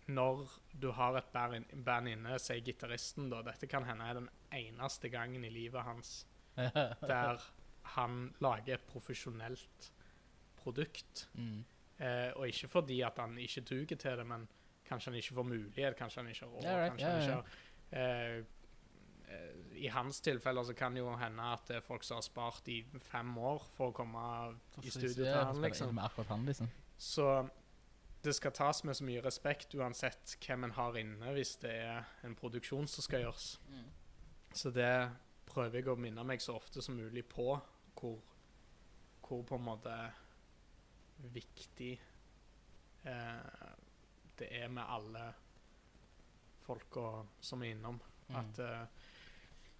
[0.07, 5.09] når du har et band inne, sier gitaristen da, dette kan hende er den eneste
[5.09, 6.25] gangen i livet hans
[7.11, 7.41] der
[7.97, 9.91] han lager et profesjonelt
[10.67, 11.27] produkt.
[11.33, 11.65] mm.
[11.97, 14.45] Eh, og ikke fordi at han ikke duger til det, men
[14.85, 16.63] kanskje han ikke får mulighet, kanskje han ikke har råd.
[16.63, 16.91] Yeah, right.
[16.91, 18.43] kanskje yeah, han ikke har eh,
[19.33, 22.25] eh, I hans tilfeller så kan det jo hende at det er folk som har
[22.25, 24.25] spart i fem år for å komme
[24.83, 25.97] i studio til han, liksom.
[26.29, 26.69] han, liksom.
[26.97, 27.47] Så
[28.23, 32.05] det skal tas med så mye respekt uansett hvem en har inne, hvis det er
[32.27, 33.49] en produksjon som skal gjøres.
[34.53, 35.09] Så det
[35.49, 37.51] prøver jeg å minne meg så ofte som mulig på,
[37.97, 38.17] hvor,
[39.25, 39.97] hvor på en måte
[41.33, 41.93] viktig
[43.07, 43.73] eh,
[44.37, 45.23] det er med alle
[46.65, 47.99] folka som er innom.
[48.27, 48.35] Mm.
[48.41, 48.85] At, eh,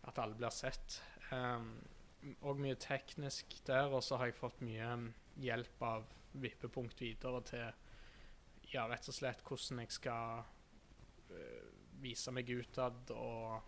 [0.07, 1.01] at alle blir sett.
[1.31, 1.75] Um,
[2.41, 4.87] og mye teknisk der, og så har jeg fått mye
[5.37, 7.67] hjelp av vippepunkt videre til
[8.71, 10.41] ja, rett og slett hvordan jeg skal
[11.31, 11.67] eh,
[12.01, 13.61] vise meg utad, og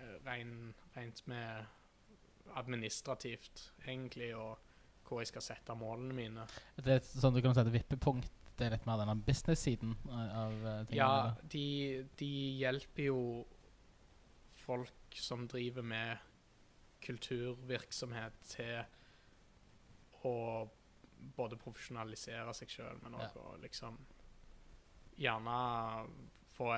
[0.00, 1.64] uh, rent med
[2.54, 4.58] administrativt, egentlig, og
[5.14, 6.46] hvor jeg skal sette målene mine.
[6.76, 10.52] Det er sånn du kan sette vippepunkt det er litt mer denne business-siden eh, av
[10.54, 10.94] eh, tingene.
[11.00, 11.64] Ja, de,
[12.20, 13.20] de hjelper jo
[14.64, 16.22] folk som driver med
[17.04, 18.84] kulturvirksomhet til
[20.24, 20.36] å
[21.36, 23.44] både profesjonalisere seg sjøl, men òg Ja.
[23.64, 23.98] liksom
[25.20, 25.58] gjerne
[26.54, 26.70] få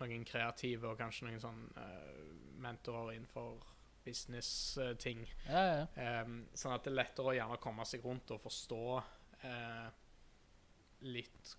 [0.00, 2.24] noen kreative og kanskje noen sånn uh,
[2.62, 3.60] mentorer innenfor
[4.04, 5.24] business-ting.
[5.48, 6.06] Ja, ja, ja.
[6.20, 9.88] Em, sånn at det er lettere å gjerne komme seg rundt og forstå uh,
[11.08, 11.54] litt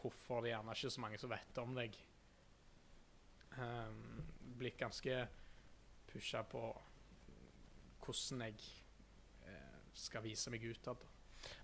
[0.00, 1.96] hvorfor det gjerne ikke er så mange som vet om deg.
[3.58, 4.20] Um,
[4.60, 5.22] blitt ganske
[6.10, 6.64] pusha på
[8.00, 8.68] hvordan jeg
[9.46, 11.08] uh, skal vise meg utad.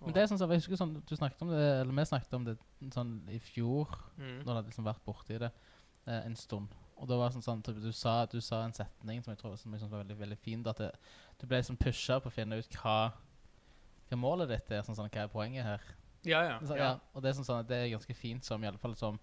[0.00, 2.36] Men det er sånn så jeg husker sånn, du snakket om det, eller vi snakket
[2.38, 2.56] om det
[2.94, 4.38] sånn i fjor, mm.
[4.42, 6.72] når du hadde liksom vært borti det eh, en stund.
[6.96, 9.72] Og det var sånn, sånn du, sa, du sa en setning som jeg tror som
[9.74, 10.90] jeg synes var veldig, veldig fin, at det,
[11.38, 13.12] du ble liksom pusha på å finne ut hva,
[14.08, 15.82] hva målet ditt er, sånn, sånn, hva er poenget her.
[16.26, 16.54] Ja, ja.
[16.64, 16.94] Så, ja.
[17.12, 19.18] Og det er sånn, sånn det er ganske fint som i alle fall som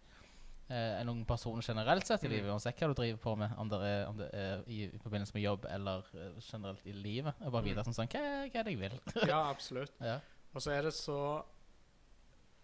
[0.70, 2.36] eh, en ung person generelt sett i Mm.
[2.36, 5.02] livet, uansett hva du driver på med, om det er, om det er i, i
[5.04, 7.34] forbindelse med jobb eller uh, generelt i livet.
[7.42, 7.70] Og bare Mm.
[7.72, 8.22] vite sånn, sånn, hva,
[8.54, 9.00] hva er det jeg vil?
[9.34, 9.92] ja, absolutt.
[10.00, 10.20] ja.
[10.54, 11.20] Og så er det så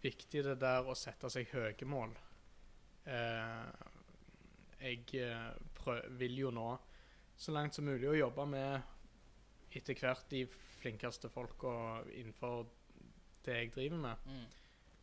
[0.03, 2.13] viktig det der å sette seg høye mål.
[3.09, 3.97] Eh,
[4.79, 6.69] jeg eh, prøv, vil jo nå
[7.39, 10.43] så langt som mulig å jobbe med etter hvert de
[10.79, 11.71] flinkeste folka
[12.15, 12.65] innenfor
[13.45, 14.25] det jeg driver med.
[14.25, 14.47] Mm.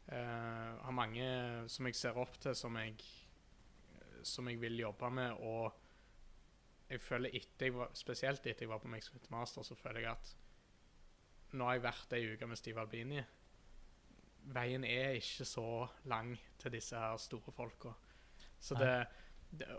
[0.07, 1.29] Uh, har mange
[1.73, 3.01] som jeg ser opp til, som jeg,
[4.23, 5.41] som jeg vil jobbe med.
[5.41, 10.05] Og jeg føler etter jeg var, spesielt etter jeg var på Mix Master, så føler
[10.05, 13.23] jeg at nå har jeg vært ei uke med Steve Albini.
[14.55, 17.95] Veien er ikke så lang til disse her store folka.
[18.61, 18.85] Så Nei.
[18.85, 19.26] det,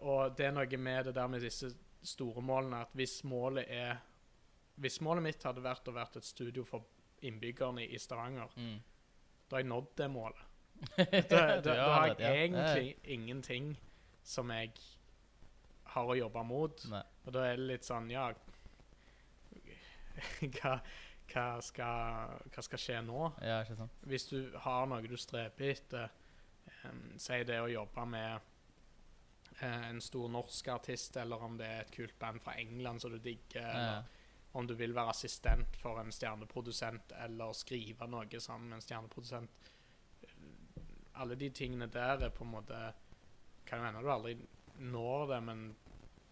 [0.01, 1.69] og det er noe med det der med disse
[2.07, 3.97] store målene at hvis målet er
[4.77, 6.85] Hvis målet mitt hadde vært å være et studio for
[7.25, 8.77] innbyggerne i Stavanger, Mm.
[9.49, 10.43] da har jeg nådd det målet.
[10.97, 12.33] Da, da, da har jeg ja.
[12.45, 13.71] egentlig ingenting
[14.23, 14.71] som jeg
[15.95, 16.85] har å jobbe mot.
[16.91, 17.01] Nei.
[17.25, 18.27] Og da er det litt sånn, ja
[20.57, 20.77] hva,
[21.33, 23.31] hva, skal, hva skal skje nå?
[23.41, 23.61] Ja?
[24.05, 26.09] Hvis du har noe du streber etter,
[26.85, 28.53] um, si det å jobbe med
[29.65, 33.17] en stor norsk artist, eller om det er et kult band fra England som du
[33.17, 34.03] digger, eller
[34.57, 39.71] om du vil være assistent for en stjerneprodusent, eller skrive noe sammen med en stjerneprodusent.
[41.17, 42.79] Alle de tingene der er på en måte
[43.67, 44.35] Kan jo hende du aldri
[44.79, 45.63] når det, men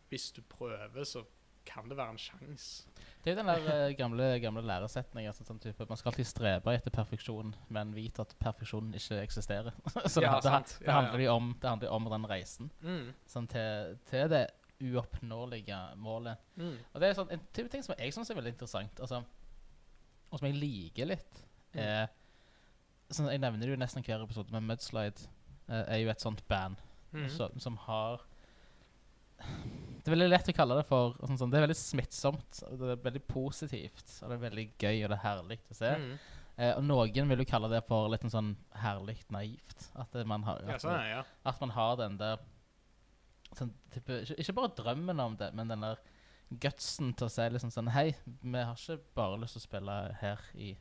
[0.08, 1.26] hvis du prøver, så
[1.66, 2.86] kan det være en sjanse.
[3.24, 5.34] Det er jo den der eh, gamle, gamle læresetningen.
[5.34, 9.74] Sånn, sånn type, man skal alltid strebe etter perfeksjon, men vite at perfeksjon ikke eksisterer.
[10.06, 10.76] så Ja, det, det, sant.
[10.80, 11.26] det, Ja, handler ja.
[11.32, 13.10] jo om, det handler jo om den reisen Mm.
[13.28, 14.44] sånn, til, til det
[14.86, 16.38] uoppnåelige målet.
[16.60, 16.76] Mm.
[16.94, 19.24] Og det er sånn, en type ting som jeg syns er veldig interessant, altså,
[20.32, 21.42] og som jeg liker litt,
[21.76, 21.82] Mm.
[21.82, 22.08] er
[23.12, 25.28] sånn, Jeg nevner det jo nesten hver episode, men Mudslide
[25.68, 26.78] eh, er jo et sånt band
[27.14, 27.30] Mm.
[27.30, 28.22] så, som har
[30.06, 32.90] Det er veldig lett å kalle det for sånn, sånn, Det er veldig smittsomt, det
[32.94, 35.94] er veldig positivt, og det er veldig gøy og det er herlig å se.
[35.98, 36.12] Mm.
[36.56, 38.52] Eh, og noen vil jo kalle det for litt sånn
[38.84, 39.88] herlig naivt.
[39.98, 41.24] At, det, man har, Ja, sånn ja.
[41.26, 42.44] at man har den der
[43.58, 46.04] sånn, type, ikke, ikke bare drømmen om det, men den der
[46.62, 49.98] gutsen til å si liksom sånn Hei, vi har ikke bare lyst til å spille
[50.22, 50.76] her i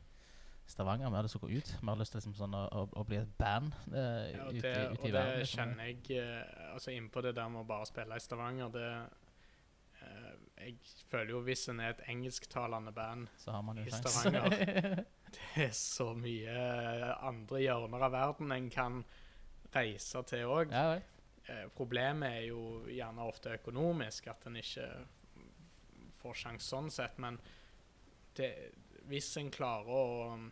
[0.67, 1.71] Stavanger, vi har lyst til å gå ut.
[1.81, 2.63] Vi hadde lyst til liksom sånn å,
[2.97, 3.97] å, bli et band uh,
[4.31, 5.39] Ja, ute, det, i- og det verden.
[5.43, 5.59] liksom.
[5.59, 8.87] kjenner jeg uh, Altså Innpå det der med å bare spille i Stavanger det
[10.01, 10.31] uh,
[10.63, 10.77] Jeg
[11.11, 13.93] føler jo hvis en er et engelsktalende band Så har man jo i.
[13.93, 15.03] Stavanger.
[15.35, 16.51] Det er så mye
[17.27, 19.01] andre hjørner av verden en kan
[19.75, 20.71] reise til òg.
[20.71, 20.95] ja.
[21.45, 24.85] Eh, problemet er jo gjerne ofte økonomisk, at en ikke
[26.21, 27.19] får sjanse sånn sett.
[27.21, 27.35] Men
[28.39, 28.47] det,
[29.07, 30.51] hvis en klarer å um,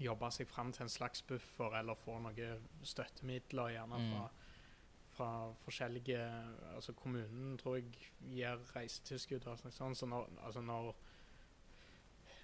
[0.00, 4.10] jobbe seg fram til en slags buffer, eller få noen støttemidler, gjerne Mm.
[4.10, 4.28] fra,
[5.16, 5.30] fra
[5.64, 6.18] forskjellige
[6.74, 7.90] Altså kommunen tror jeg
[8.30, 10.94] gir reisetilskudd og sånn, så når, altså når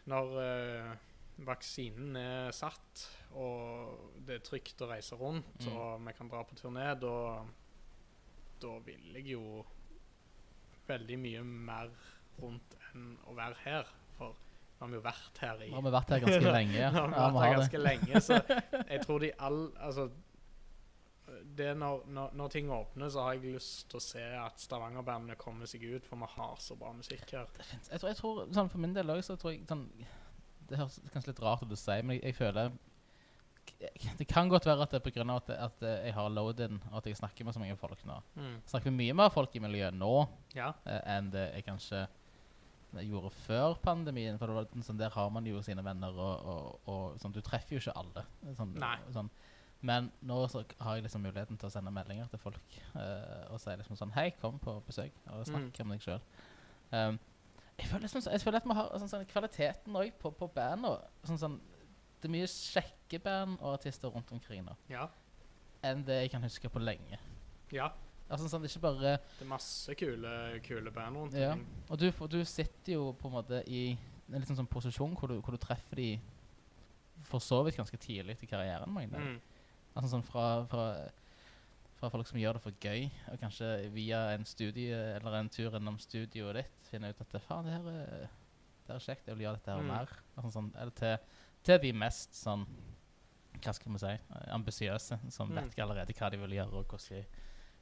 [0.06, 0.96] når eh,
[1.46, 5.76] vaksinen er satt, og det er trygt å reise rundt, Mm.
[5.76, 7.44] og vi kan dra på turné, da,
[8.60, 9.64] da vil jeg jo
[10.86, 11.90] veldig mye mer
[12.38, 13.90] rundt enn å være her.
[14.16, 14.36] For
[14.76, 16.78] nå har vi jo vært her i Nå har vi vært her ganske lenge.
[16.78, 18.40] Ja, Nå har vi vært her ganske lenge, så
[18.90, 20.08] jeg tror de all Altså
[21.56, 25.34] det når, når, når ting åpner, så har jeg lyst til å se at Stavanger-bandene
[25.40, 27.48] kommer seg ut, for vi har så bra musikk her.
[27.90, 29.88] Jeg tror, jeg tror sånn, For min del òg, så tror jeg sånn
[30.68, 32.70] Det høres kanskje litt rart ut å si, men jeg, jeg føler
[34.20, 35.26] Det kan godt være at det er pga.
[35.34, 38.20] At, at jeg har load-in, og at jeg snakker med så mange folk nå.
[38.38, 38.54] Mm.
[38.70, 40.12] Snakker med mye mer folk i miljøet nå
[40.54, 40.70] Ja.
[40.86, 42.04] eh, enn det jeg kanskje
[43.04, 44.38] gjorde før pandemien.
[44.40, 47.76] For var sånn, der har man jo sine venner, og, og, og sånn, du treffer
[47.76, 48.24] jo ikke alle.
[48.56, 48.74] Sånn.
[49.14, 49.30] Sånn.
[49.86, 53.74] Men nå har jeg liksom muligheten til å sende meldinger til folk uh, og si
[53.76, 56.22] liksom sånn Hei, kom på besøk, og snakk om deg sjøl.
[56.90, 57.18] Um,
[57.76, 60.88] jeg, føler liksom, jeg føler at vi har sånn, sånn, kvaliteten òg på, på band.
[60.88, 61.60] Og, sånn, sånn,
[62.22, 65.10] det er mye kjekke band og artister rundt omkring nå Ja.
[65.84, 67.20] enn det jeg kan huske på lenge.
[67.74, 67.92] ja.
[68.28, 71.52] Altså, sånn, det er ikke bare Det er masse kule, kule band rundt Ja.
[71.90, 73.92] Og du, du sitter jo på en måte i
[74.32, 76.08] en litt sånn, sånn posisjon hvor du, hvor du treffer de
[77.30, 78.90] for så vidt ganske tidlig i karrieren.
[78.90, 79.38] Mm.
[79.94, 80.86] Altså sånn fra, fra,
[82.00, 85.78] fra folk som gjør det for gøy, og kanskje via en studie eller en tur
[85.78, 88.26] innom studioet ditt finner ut at faen, det her er,
[88.86, 89.88] det er kjekt, jeg vil gjøre dette her Mm.
[89.94, 90.12] mer.
[90.36, 91.16] Altså, sånn, eller til,
[91.62, 92.66] til de mest sånn
[93.62, 95.62] hva skal vi si, eh, ambisiøse, som Mm.
[95.70, 97.24] vet allerede hva de vil gjøre, og hvordan de,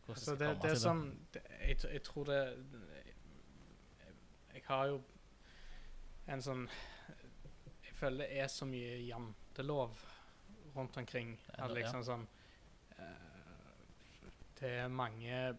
[0.04, 3.14] hvordan Så det, det er sånn det, jeg, jeg tror det jeg,
[4.54, 4.98] jeg har jo
[6.26, 6.66] en sånn
[7.84, 9.96] Jeg føler det er så mye jantelov
[10.74, 11.36] rundt omkring.
[11.54, 12.24] At liksom sånn
[12.98, 13.84] eh,
[14.58, 15.56] Det er mange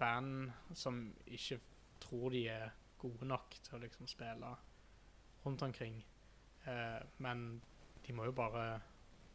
[0.00, 1.60] band som ikke
[2.02, 4.50] tror de er gode nok til å liksom spille
[5.44, 6.00] rundt omkring.
[6.66, 7.60] Eh, men
[8.06, 8.80] de må jo bare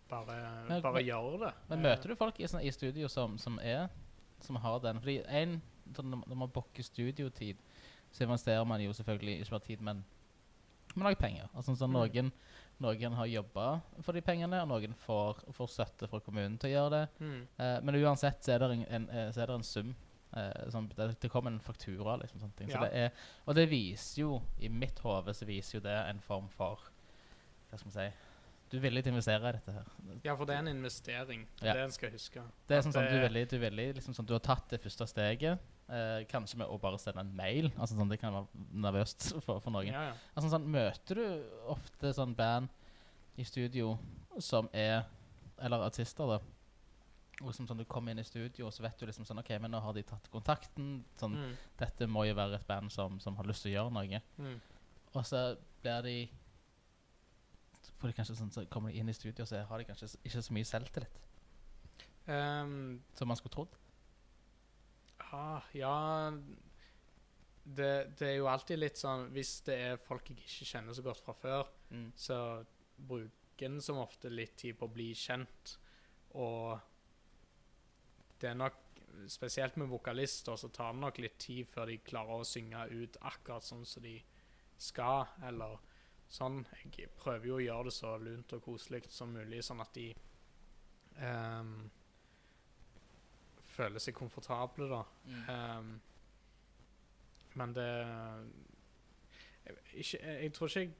[0.10, 0.36] bare,
[0.68, 1.54] Men- bare men- gjøre det.
[1.70, 3.88] Men møter du folk i, sånn, i studio som, som er
[4.42, 5.00] Som har den?
[5.00, 5.62] Fordi en
[5.94, 7.58] sånn, Når man booker studiotid,
[8.12, 10.04] så investerer man jo selvfølgelig ikke bare tid, men
[10.96, 11.50] man lager penger.
[11.54, 11.94] Altså sånn Mm.
[11.94, 12.32] noen,
[12.80, 16.74] noen har jobba for de pengene, og noen får, får støtte fra kommunen til å
[16.74, 17.10] gjøre det.
[17.20, 17.48] Mm.
[17.60, 19.96] Eh, men uansett så er det en, en, eh, så er det en sum.
[20.36, 22.40] Eh, sånn, det, det kommer en faktura, liksom.
[22.40, 22.70] Sånne ting.
[22.72, 23.12] Så det er,
[23.48, 26.80] og det viser jo, i mitt hode, så viser jo det en form for
[27.70, 28.10] Hva skal vi si
[28.72, 29.90] Du er villig til å investere i dette her.
[30.26, 31.44] Ja, for det er en investering.
[31.60, 31.72] Det Ja.
[31.72, 32.42] er det en skal huske.
[32.68, 34.68] Det er sånn, sånn, du, er villig, du, er villig, liksom, sånn, du har tatt
[34.70, 37.70] det første steget, eh, kanskje med å bare sende en mail.
[37.78, 39.92] Altså, sånn, det kan være nervøst for, for noen.
[39.94, 40.14] Ja, ja.
[40.36, 42.70] Altså, sånn, møter du ofte sånn band
[43.38, 43.98] i studio
[44.40, 45.06] som er
[45.62, 46.40] Eller artister, da.
[47.42, 49.54] Og liksom sånn, Du kommer inn i studio, og så vet du liksom sånn OK,
[49.62, 51.04] men nå har de tatt kontakten.
[51.18, 51.54] Sånn, Mm.
[51.78, 54.22] Dette må jo være et band som, som har lyst til å gjøre noe.
[54.38, 54.60] Mm.
[55.16, 56.30] Og så blir de
[58.06, 60.12] får de kanskje sånn, Så kommer de inn i studio, og så har de kanskje
[60.24, 61.24] ikke så mye selvtillit
[62.26, 63.76] Um, som man skulle trodd.
[65.30, 66.32] ah, ja
[67.66, 71.04] det, det er jo alltid litt sånn Hvis det er folk jeg ikke kjenner så
[71.06, 71.70] godt fra før,
[72.18, 72.40] så
[72.98, 75.76] bruker en som ofte litt tid på å bli kjent.
[76.34, 76.80] Og
[78.42, 78.82] det er nok
[79.32, 83.22] Spesielt med vokalister så tar det nok litt tid før de klarer å synge ut
[83.22, 84.18] akkurat sånn som de
[84.82, 85.78] skal, eller
[86.32, 86.64] sånn.
[86.96, 90.10] Jeg prøver jo å gjøre det så lunt og koselig som mulig, sånn at de
[91.22, 91.78] um,
[93.76, 95.02] føler seg komfortable, da.
[95.52, 95.96] Ehm,
[97.60, 97.90] men det
[99.66, 100.94] jeg, ikke, jeg, tror ikke jeg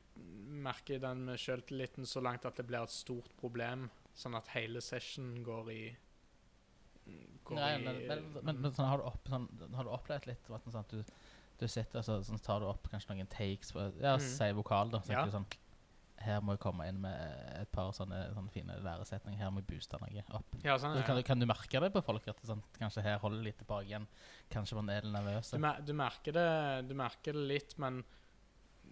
[0.66, 4.82] merker den med sjøltilliten så langt at det blir et stort problem, sånn at hele
[4.84, 5.84] session går i
[7.46, 9.46] går Nei, i men, men, men, men sånn, har, du opp, sånn,
[9.78, 11.04] har du opplevd litt sånn, at du,
[11.60, 14.26] du sitter og så sånn, tar du opp kanskje noen takes på Ja, mm.
[14.26, 15.00] si vokal, da.
[15.06, 15.26] Så Ja.
[15.32, 15.46] sånn
[16.26, 17.14] Her må jeg komme inn med
[17.60, 19.38] et par sånne, sånne fine læresetninger.
[19.38, 20.56] Her må jeg booste noe opp.
[20.64, 21.22] Ja, sånn, Så kan, ja.
[21.22, 22.28] du, kan du merke det på folk?
[22.32, 24.08] At sånn, kanskje her holder litt tilbake igjen?
[24.50, 25.52] Kanskje man er litt nervøs?
[25.52, 28.00] Du, mer, du, merker det, du merker det litt, men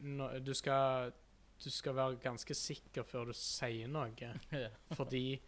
[0.02, 1.13] no, du, skal,
[1.63, 4.34] du skal være ganske sikker før du sier noe.
[4.99, 5.39] Fordi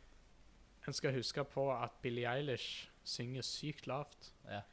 [0.88, 4.32] en skal huske på at Billie Eilish synger sykt lavt.
[4.50, 4.64] ja.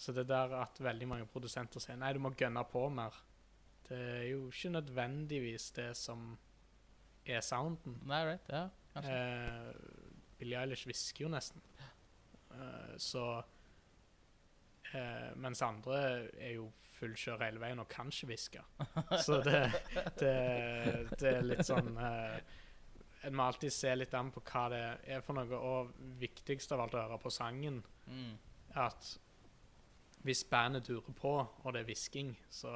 [0.00, 3.16] Så det der at veldig mange produsenter sier nei, du må gønne på mer,
[3.90, 6.30] det er jo ikke nødvendigvis det som
[7.28, 7.98] er sounden.
[8.08, 8.62] Nei, right, ja,
[8.94, 9.16] kanskje.
[9.16, 11.60] Eh, Billie Eilish hvisker jo nesten.
[12.54, 13.24] Eh, så
[14.94, 15.98] eh, Mens andre
[16.38, 18.62] er jo fullkjør hele veien og kan ikke hviske.
[19.26, 19.60] Så det,
[20.20, 20.34] det,
[21.20, 22.40] det er litt sånn eh,
[23.28, 24.82] En må alltid se litt an på hva det
[25.12, 25.60] er for noe.
[25.60, 28.32] Og viktigst av alt å høre på sangen Mm.
[28.80, 29.06] at
[30.26, 32.74] hvis bandet durer på, og det er hvisking, så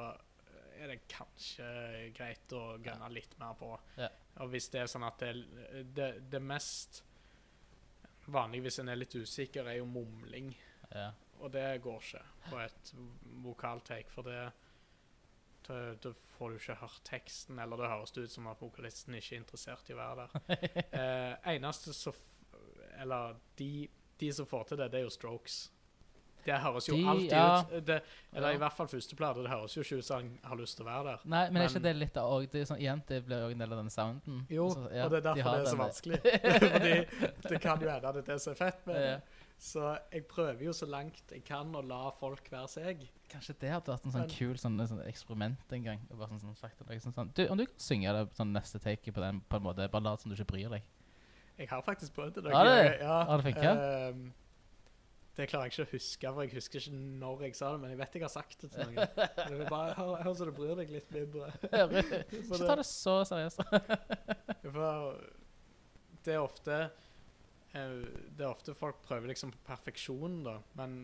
[0.75, 1.67] er det kanskje
[2.15, 3.71] greit å gønne litt mer på.
[3.99, 4.09] Ja.
[4.43, 5.33] Og hvis det er sånn at det,
[5.95, 7.03] det, det mest
[8.31, 10.51] vanlige hvis en er litt usikker, er jo mumling.
[10.91, 11.11] Ja.
[11.43, 12.93] Og det går ikke på et
[13.43, 14.39] vokaltake, for det
[15.65, 19.41] da, får du ikke hørt teksten, eller det høres ut som at vokalisten ikke er
[19.41, 20.65] interessert i å være der.
[20.99, 22.13] eh, eneste som
[23.01, 23.87] Eller de,
[24.19, 25.57] de som får til det, det er jo Strokes.
[26.45, 27.61] Det høres jo De, alltid ja.
[27.71, 27.95] ut det,
[28.33, 28.53] Eller Ja.
[28.53, 29.41] i hvert fall førsteplate.
[29.43, 31.23] Det høres jo ikke ut som han har lyst til å være der.
[31.25, 33.63] Nei, men, er ikke det litt av og det sånn, Igjen, det blir jo en
[33.63, 34.43] del av den sounden.
[34.49, 36.19] Jo, Så, ja, og det er derfor de det er så vanskelig.
[36.75, 39.09] Fordi det kan jo hende at det er det som er fett med det.
[39.09, 39.19] Ja.
[39.65, 43.05] Så jeg prøver jo så langt jeg kan å la folk være seg.
[43.31, 46.01] Kanskje det hadde vært en sånn Men- kul sånn, sånn eksperiment en gang.
[46.11, 48.81] Og bare sånn, sånn, sagt sånn, sånn, du, om du kan synge det sånn neste
[48.83, 50.83] take på den på en måte, bare lat som du ikke bryr deg.
[51.57, 52.43] Jeg har faktisk prøvd det.
[52.43, 52.49] Du?
[52.51, 53.79] Ja, Har det funket?
[53.79, 54.33] ehm,
[55.35, 57.91] det klarer jeg ikke å huske, for jeg husker ikke når jeg sa det, men
[57.91, 59.09] jeg vet jeg har sagt det til noen.
[59.59, 61.49] Det bare hør, hør så du bryr deg litt mindre.
[62.39, 63.63] ikke ta det så seriøst.
[64.75, 65.19] For
[66.25, 66.77] det er ofte
[67.75, 67.99] eh,
[68.33, 70.95] Det er ofte folk prøver liksom på perfeksjon, da, men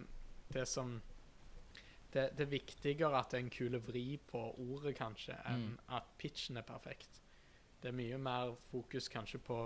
[0.52, 0.96] det som
[2.12, 5.78] det, det er viktigere at det er en kul vri på ordet, kanskje, enn Mm.
[5.96, 7.22] at pitchen er perfekt.
[7.82, 9.60] Det er mye mer fokus kanskje på,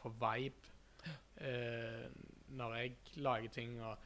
[0.00, 0.72] på vibe
[1.44, 2.08] eh,
[2.48, 3.82] når jeg lager ting.
[3.82, 3.96] og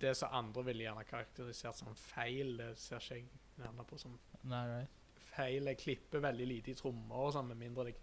[0.00, 3.28] Det som andre ville gjerne karakterisert som feil, det ser ikke jeg
[3.66, 4.88] gjerne på som Nei, right.
[5.34, 5.66] feil.
[5.68, 7.96] Jeg klipper veldig lite i trommer og sånn, med mindre det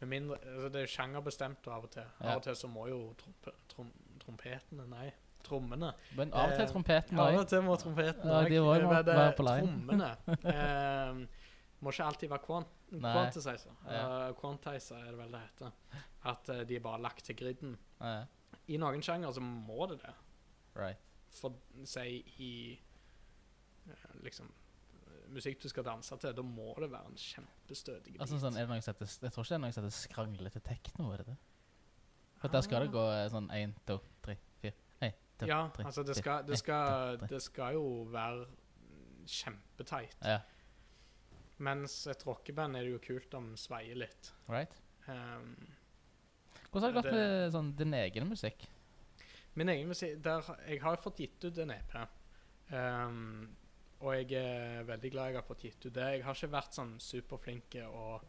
[0.00, 2.06] med mindre, altså Det er sjangerbestemt av og til.
[2.20, 3.92] Av og til så må jo trompe, trom,
[4.24, 5.06] trompetene Nei,
[5.46, 5.92] trommene.
[6.18, 9.36] Men av og til Eh, trompeten Av og til må trompetene Ja, men det- være
[9.36, 9.60] på lei.
[9.60, 10.10] Trommene
[10.54, 11.26] eh,
[11.84, 13.12] må ikke alltid være quant Nei.
[13.12, 13.76] quantizer.
[13.84, 16.02] Uh, quantizer er det vel det heter.
[16.32, 17.76] At uh, de er bare lagt til griden.
[18.00, 18.24] Ja,
[18.72, 20.14] I noen sjangere så må det det.
[20.74, 21.00] right.
[21.34, 22.50] For si i
[23.90, 24.52] eh, liksom
[25.34, 28.70] musikk du skal danse til, da må det være en kjempestødig Altså, sånn, er det
[28.70, 31.32] noe som heter, jeg tror ikke det er noe som heter skranglete tekno, er det
[31.32, 31.36] det?
[32.38, 35.86] For der skal det gå eh, sånn én, to, tre, fire Én, to, Ja, tre,
[35.88, 38.46] altså det skal, det, skal, det skal jo være
[39.26, 40.18] kjempetight.
[40.22, 40.38] Ja.
[41.64, 44.32] Mens et rockeband er det jo kult om sveier litt.
[44.50, 44.74] Right.
[45.08, 45.54] Um,
[46.70, 48.66] Hvordan har det gått Det- med sånn, din egen musikk?
[49.54, 51.92] min egen musikk der, Jeg har fått gitt ut en EP.
[52.72, 53.56] Um,
[54.00, 56.08] og jeg er veldig glad jeg har fått gitt ut det.
[56.16, 58.20] Jeg har ikke vært sånn superflink å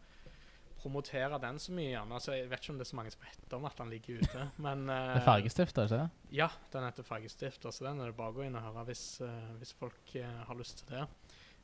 [0.78, 2.14] promotere den så mye, gjerne.
[2.14, 4.22] Altså, jeg vet ikke om det er så mange som vet om at den ligger
[4.22, 4.52] ute.
[4.66, 6.36] Men Det eh, er fargestifter, ikke det?
[6.38, 9.06] Ja, den heter Fargestifter, så den er det bare å gå inn og høre hvis,
[9.26, 11.08] uh, hvis folk uh, har lyst til det.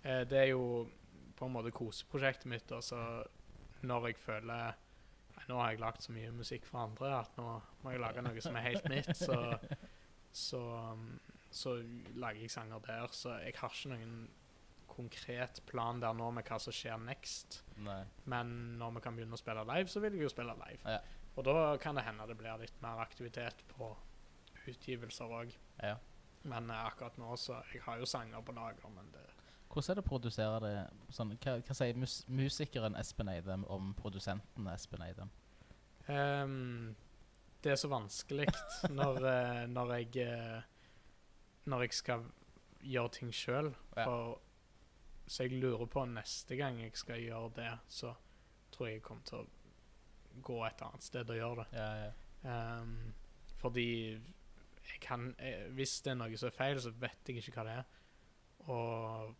[0.01, 0.63] Eh, det er jo
[1.41, 2.71] på en måte koseprosjektet mitt.
[2.75, 3.01] Og så
[3.87, 4.79] når jeg føler
[5.49, 7.45] Nå har jeg lagd så mye musikk for andre at nå
[7.81, 9.09] må jeg lage noe som er helt mitt.
[9.25, 9.35] Så,
[10.31, 10.59] så,
[11.49, 11.73] så
[12.13, 13.07] lager jeg sanger der.
[13.11, 14.13] Så jeg har ikke noen
[14.91, 17.63] konkret plan der nå med hva som skjer next.
[17.81, 18.03] Nei.
[18.29, 20.79] Men når vi kan begynne å spille live, så vil jeg jo spille live.
[20.85, 21.01] Ja.
[21.35, 23.89] Og da kan det hende det blir litt mer aktivitet på
[24.69, 25.57] utgivelser òg.
[25.81, 25.97] Ja.
[26.47, 29.25] Men eh, akkurat nå så Jeg har jo sanger på lager, men det
[29.71, 30.73] Hvordan er det å produsere det
[31.15, 35.31] sånn, Hva, hva sier mus musikeren Espen Eidem om produsenten Espen Eidem?
[36.07, 36.95] Um,
[37.63, 38.49] Det er så vanskelig
[38.99, 40.61] når, eh, når jeg eh,
[41.71, 42.25] Når jeg skal
[42.81, 43.69] gjøre ting sjøl.
[43.95, 44.07] Ja.
[45.27, 48.15] Så jeg lurer på neste gang jeg skal gjøre det, så
[48.73, 51.67] tror jeg jeg kommer til å gå et annet sted og gjøre det.
[51.77, 52.11] Ja, ja.
[52.81, 53.13] Um,
[53.61, 57.53] fordi jeg kan jeg, Hvis det er noe som er feil, så vet jeg ikke
[57.59, 57.85] hva det er.
[58.65, 59.35] Og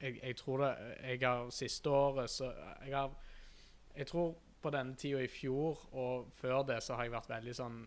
[0.00, 2.50] jeg, jeg tror det Jeg har siste året så
[2.84, 3.14] Jeg har
[3.96, 7.54] Jeg tror på denne tida i fjor og før det så har jeg vært veldig
[7.54, 7.80] sånn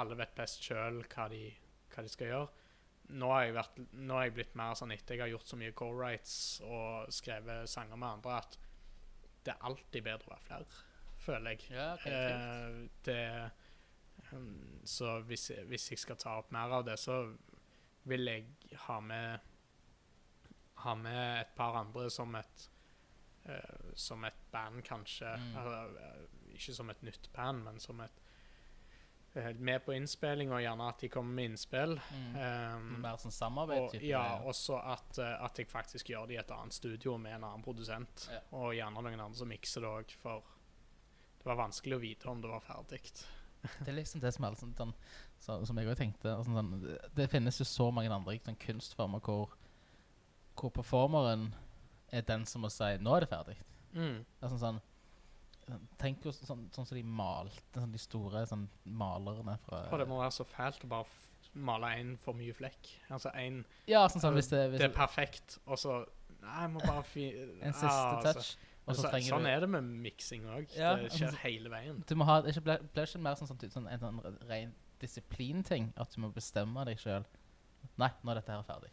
[0.00, 2.48] Alle vet best sjøl hva, hva de skal gjøre.
[3.14, 5.58] Nå har, jeg vært, nå har jeg blitt mer sånn etter jeg har gjort så
[5.60, 8.56] mye co-writes og skrevet sanger med andre, at
[9.44, 10.80] det er alltid bedre å være flere,
[11.20, 11.66] føler jeg.
[11.76, 11.90] ja.
[12.08, 13.20] Eh, det
[14.32, 17.20] um, Så hvis, hvis jeg skal ta opp mer av det, så
[18.08, 19.53] vil jeg ha med
[20.82, 22.68] Ha med et par andre som et
[23.48, 25.30] uh, Som et band, kanskje.
[25.36, 25.56] Mm.
[25.56, 28.22] Altså, eh, ikke som et nytt band, men som et
[29.36, 31.94] uh, Med på innspilling, og gjerne at de kommer med innspill.
[32.10, 32.34] Mm.
[32.40, 33.86] Um, Mer sånn samarbeid?
[33.86, 37.16] og, ja, og så at, uh, at jeg faktisk gjør det i et annet studio
[37.18, 38.28] med en annen produsent.
[38.32, 38.42] Ja.
[38.58, 40.52] Og gjerne noen andre som mikser det òg, for
[41.44, 43.02] det var vanskelig å vite om det var ferdig.
[43.80, 46.96] Det er liksom det som er sånn, sånn, Som jeg også tenkte altså, sånn, det,
[47.16, 49.54] det finnes jo så mange andre sånn, kunstformer hvor,
[50.58, 51.54] hvor performeren
[52.12, 53.56] er den som må si 'nå er det ferdig'.
[53.94, 54.24] Mm.
[54.42, 54.80] Altså, sånn,
[55.98, 60.08] tenk jo sånn, sånn som de malte sånn, De store sånn, malerne fra Og det
[60.08, 61.06] må være så fælt å bare
[61.54, 62.90] male én for mye flekk.
[63.10, 66.04] Altså én Ja, sånn, sånn hvis det, hvis Det er perfekt, og så
[66.42, 67.30] Nei, jeg må bare fi...
[67.62, 68.32] En siste Ah, altså.
[68.34, 68.56] touch.
[68.86, 70.74] Og så Så, sånn du er det med miksing òg.
[70.76, 72.02] Ja, det skjer altså- hele veien.
[72.06, 75.92] Du må ha ikke ble ikke mer sånn, sånn, sånn en sånn ren disiplinting?
[75.96, 77.24] At du må bestemme deg sjøl?
[77.96, 78.90] Nei, nå er dette her ferdig.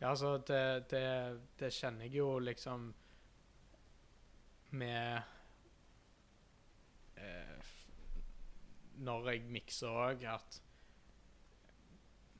[0.00, 2.90] Ja, altså, det, det, det kjenner jeg jo liksom
[4.76, 5.20] med
[7.16, 7.72] eh,
[9.06, 10.62] Når jeg mikser òg, at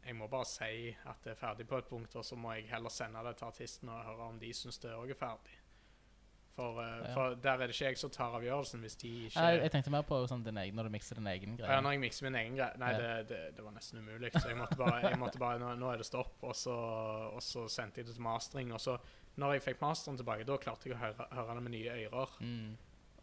[0.07, 2.69] jeg må bare si at det er ferdig på et punkt, og så må jeg
[2.71, 5.57] heller sende det til artisten og høre om de syns det òg er ferdig.
[6.57, 7.12] For, Ja.
[7.12, 9.90] for der er det ikke jeg som tar avgjørelsen hvis de ikke Jeg, jeg tenkte
[9.92, 11.69] mer på sånn, egen, når du mikser din egen greie.
[11.69, 12.99] ja, når jeg mikser min egen greie Nei, Ja.
[13.03, 14.31] det, det, det var nesten umulig.
[14.33, 16.38] Så jeg måtte bare, jeg måtte bare nå, nå er det stopp.
[16.49, 16.73] Og så,
[17.37, 18.73] og så sendte jeg det til mastering.
[18.73, 18.97] Og så,
[19.37, 22.33] når jeg fikk masteren tilbake, da klarte jeg å høre, høre det med nye ører.
[22.40, 22.77] Mm.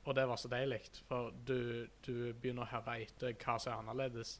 [0.06, 0.82] Og det var så deilig.
[1.10, 4.36] For du, du begynner å høre etter hva som er annerledes.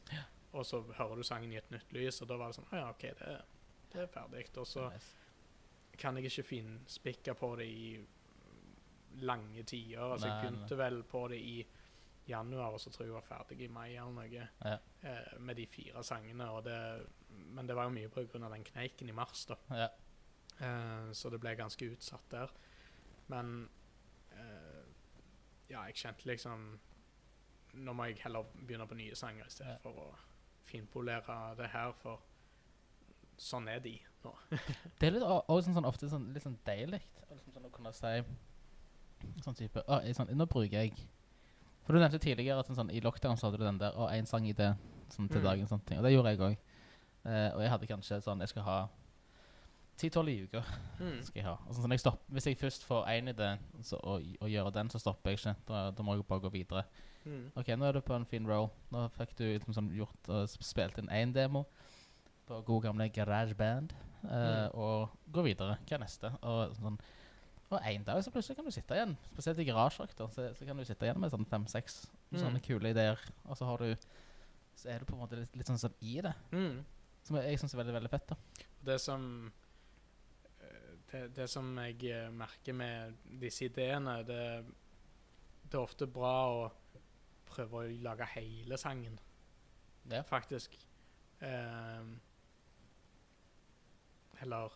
[0.54, 2.76] Og så hører du sangen i et nytt lys, og da var det sånn Å
[2.78, 3.36] ja, OK, det,
[3.92, 4.46] det er ferdig.
[4.62, 4.86] Og så
[5.98, 7.88] kan jeg ikke finspikke på det i
[9.22, 10.00] lange tider.
[10.12, 11.56] Altså, jeg begynte vel på det i
[12.28, 14.46] januar, og så tror jeg jeg var ferdig i mai eller noe.
[14.64, 14.76] Ja.
[15.02, 16.46] Eh, med de fire sangene.
[16.64, 16.78] Det,
[17.28, 19.58] men det var jo mye av den kneiken i mars, da.
[19.70, 19.88] Ja.
[20.60, 22.52] Eh, så det ble ganske utsatt der.
[23.28, 23.68] Men
[24.32, 24.84] eh,
[25.70, 26.74] ja, jeg kjente liksom
[27.74, 29.78] Nå må jeg heller begynne på nye sanger i stedet Ja.
[29.82, 30.10] for å
[30.68, 32.20] finpolere det her, for
[33.36, 34.30] sånn er de nå.
[35.00, 37.00] Det er litt, også sånn, ofte sånn, litt sånn deilig
[37.32, 38.12] liksom sånn, å kunne si
[39.44, 40.92] sånn type å, sånn, Nå bruker jeg
[41.84, 44.08] For du nevnte tidligere at sånn, sånn, i lockdown så hadde du den der og
[44.10, 44.70] én sang i det
[45.10, 45.44] sånn, til Mm.
[45.44, 45.66] dagen.
[45.68, 45.98] Sånne ting.
[45.98, 46.56] Og det gjorde jeg òg.
[47.26, 48.88] Eh, og jeg hadde kanskje sånn Jeg skal ha
[49.96, 50.62] ti-tolv i uka.
[51.00, 51.22] Mm.
[51.22, 51.56] skal jeg ha.
[51.68, 54.88] Og sånn, jeg stopp, hvis jeg først får én idé så, og, og gjør den,
[54.90, 55.54] så stopper jeg ikke.
[55.68, 56.84] Da, da må jeg bare gå videre.
[57.24, 57.44] Mm.
[57.56, 58.70] Ok, nå er du på en fin roll.
[58.92, 61.66] Nå fikk du liksom sånn gjort og sp- spilt inn én demo
[62.48, 63.92] på god gamle GarageBand.
[64.24, 64.74] Uh, Mm.
[64.80, 65.76] Og gå videre.
[65.84, 66.30] Hva er neste?
[66.42, 66.98] Og sånn
[67.74, 70.76] og en dag så plutselig kan du sitte igjen, spesielt i garasjeøkter, så, så kan
[70.80, 72.04] du sitte igjen med sånn fem-seks
[72.34, 72.40] Mm.
[72.40, 73.20] sånne kule ideer.
[73.46, 73.94] Og så har du
[74.76, 76.80] Så er du på en måte litt, litt sånn, som i det, Mm.
[77.22, 78.26] som jeg, jeg syns er veldig, veldig fett.
[78.28, 78.36] da
[78.84, 79.52] Det som
[81.12, 84.64] det, det som jeg eh, merker med disse ideene, det,
[85.70, 86.72] det er ofte bra å
[87.46, 89.18] prøve å lage hele sangen,
[90.10, 90.22] Ja.
[90.22, 90.74] faktisk.
[91.40, 92.18] Ehm,
[94.42, 94.72] eller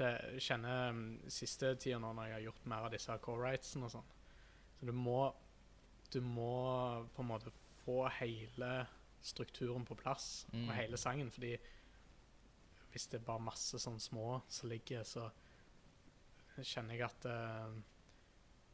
[0.00, 3.94] det kjenner um, siste tida nå når jeg har gjort mer av disse co-rightsene og
[3.94, 4.10] sånn.
[4.78, 5.20] Så du må
[6.10, 7.52] Du må på en måte
[7.84, 8.86] få hele
[9.22, 10.68] strukturen på plass, Mm.
[10.68, 11.52] og hele sangen, fordi
[12.90, 15.30] hvis det er bare masse sånn små som ligger, så
[16.62, 17.70] kjenner jeg at uh,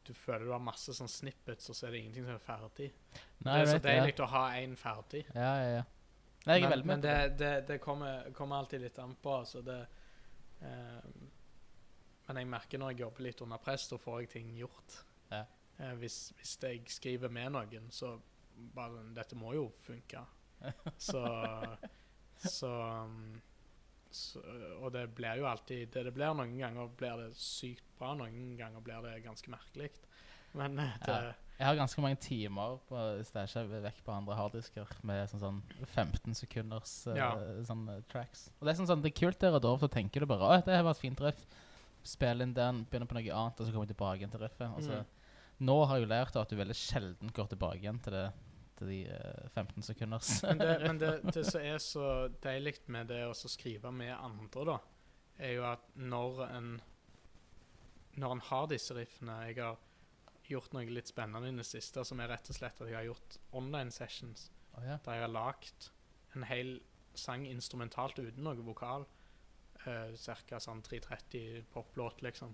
[0.06, 2.88] du føler du har masse sånn snippets, og så er det ingenting som er ferdig.
[3.44, 4.24] Nei, det er så deilig ja.
[4.24, 5.22] å ha én ferdig.
[5.34, 5.84] Ja, ja, ja.
[6.46, 7.54] Nei, jeg er men men det, det.
[7.66, 9.44] det, kommer, kommer alltid litt an på.
[9.44, 9.80] Så det,
[10.60, 14.96] men jeg merker når jeg jobber litt under press, da får jeg ting gjort.
[15.30, 15.44] Ja.
[15.78, 18.16] Eh, hvis, hvis jeg skriver med noen, så
[18.74, 20.24] bare Dette må jo funke.
[20.96, 21.20] Så,
[22.40, 22.70] så,
[24.10, 24.40] så
[24.80, 26.32] Og det blir jo alltid det det blir.
[26.34, 29.90] Noen ganger blir det sykt bra, noen ganger blir det ganske merkelig.
[30.56, 31.34] Men eh, det, Ja.
[31.56, 36.36] Jeg har ganske mange timer på er vekk på andre harddisker med sånn, sånn 15
[36.36, 37.30] sekunders uh, Ja.
[37.64, 38.50] sånn eh, tracks.
[38.58, 40.58] Og det er sånn, sånn, det er kult der og da, så tenker du bare
[40.58, 41.46] at det har vært fint riff.
[42.06, 44.68] Spille inn den, begynne på noe annet, og så komme tilbake igjen til riffet.
[44.76, 45.14] Og så, Mm.
[45.66, 48.26] Nå har jeg jo lært at du veldig sjelden går tilbake igjen til, det,
[48.76, 50.34] til de uh, 15 sekunders.
[50.44, 52.10] Men, det, men det, det som er så
[52.44, 54.76] deilig med det å skrive med andre, da,
[55.40, 56.68] er jo at når en
[58.16, 59.76] Når en har disse riffene Jeg har
[60.50, 63.08] gjort noe litt spennende i det siste, som er rett og slett at jeg har
[63.08, 64.98] gjort online sessions Oh, ja.
[65.04, 65.86] der jeg har lagd
[66.36, 66.74] en hel
[67.16, 69.06] sang instrumentalt uten noe vokal.
[69.86, 70.58] Uh, Ca.
[70.60, 72.52] sånn 330 poplåt, liksom.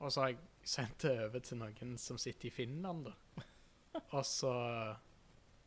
[0.00, 3.44] Og så har jeg sendt det over til noen som sitter i Finland, da.
[4.16, 4.52] Og så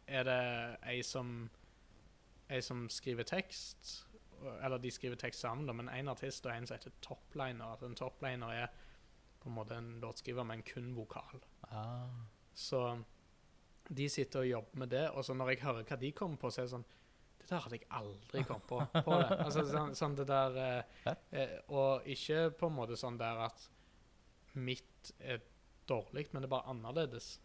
[0.10, 0.44] er det
[0.92, 1.50] ei som
[2.50, 4.08] Ei som skriver tekst.
[4.64, 7.76] Eller de skriver tekst sammen, da, men en artist og en som heter topliner.
[7.78, 8.72] Den en topliner er
[9.40, 11.42] på en måte en låtskriver, men kun vokal.
[11.70, 12.08] Ah.
[12.54, 12.82] Så
[13.90, 16.52] de sitter og jobber med det, og så når jeg hører hva de kommer på,
[16.52, 16.88] så er det sånn
[17.40, 18.80] Det der hadde jeg aldri kommet på.
[18.94, 19.38] på det.
[19.46, 23.70] Altså sånn, sånn det der eh, eh, Og ikke på en måte sånn der at
[24.60, 25.40] mitt er
[25.90, 27.40] dårlig, men det er bare annerledes.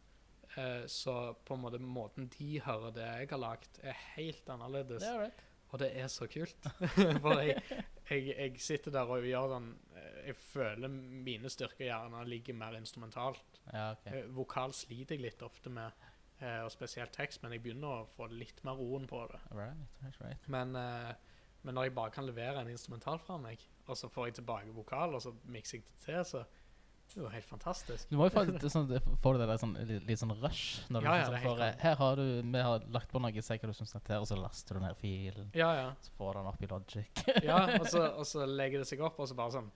[0.58, 5.04] Eh, så på en måte måten de hører det jeg har lagd, er helt annerledes.
[5.04, 5.44] Det er right.
[5.72, 6.68] Og det er så kult.
[7.24, 7.62] For jeg,
[8.10, 12.76] jeg, jeg sitter der og gjør sånn eh, Jeg føler mine styrker gjerne ligger mer
[12.78, 13.60] instrumentalt.
[13.70, 14.08] Ja, ok.
[14.10, 16.04] Eh, Vokal sliter jeg litt ofte med,
[16.40, 19.40] eh, og spesielt tekst, men jeg begynner å få litt mer roen på det.
[19.52, 20.50] Right, right, right.
[20.52, 20.76] Men,
[21.64, 24.76] men når jeg bare kan levere en instrumental fra meg, og så får jeg tilbake
[24.76, 26.44] vokal, og så mikser jeg det til, så
[27.14, 28.08] det var helt fantastisk.
[28.10, 28.42] Du må jo få,
[28.72, 28.88] sånn,
[29.22, 30.82] få det der sånn, litt, litt sånn rush.
[30.90, 33.22] Når du Ja, ja, sånn, helt får, eh, Her har du Vi har lagt på
[33.22, 35.50] noe, se hva du syns er, og så laster du ned filen.
[35.54, 35.88] Ja, ja.
[36.02, 37.22] Så får du den opp i Logic.
[37.50, 39.70] ja og, så, og så legger det seg opp, og så bare sånn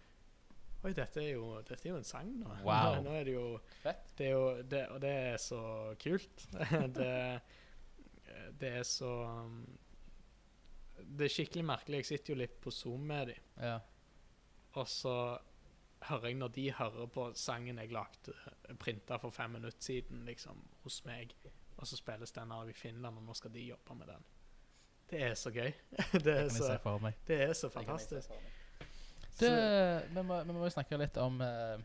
[0.79, 2.51] Oi, dette er jo, dette er jo en sang nå.
[2.63, 3.01] Wow.
[3.07, 3.47] Nå, er det jo
[3.83, 4.13] Fett.
[4.19, 5.63] Det er jo det, Og det er så
[5.99, 6.47] kult.
[6.99, 7.15] det,
[8.59, 9.13] det er så
[11.03, 12.03] Det er skikkelig merkelig.
[12.03, 13.47] Jeg sitter jo litt på Zoom med dem.
[13.63, 13.79] Ja.
[14.79, 15.15] Og så
[16.07, 18.35] hører jeg når de hører på sangen jeg lagde,
[18.79, 21.35] printa for fem minutter siden, liksom, hos meg,
[21.77, 24.25] og så spilles den av i Finland, og nå skal de jobbe med den.
[25.11, 25.73] Det er så gøy.
[26.25, 28.33] Det er så, se det er så se fantastisk.
[29.41, 31.79] Du, vi må, vi må jo snakke litt om eh,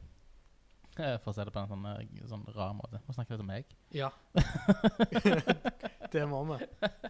[0.97, 2.97] eh, For å si det på en sånn, eh, sånn rar måte.
[2.97, 3.75] Vi må snakke litt om meg.
[3.93, 4.09] ja.
[6.13, 6.59] det må vi.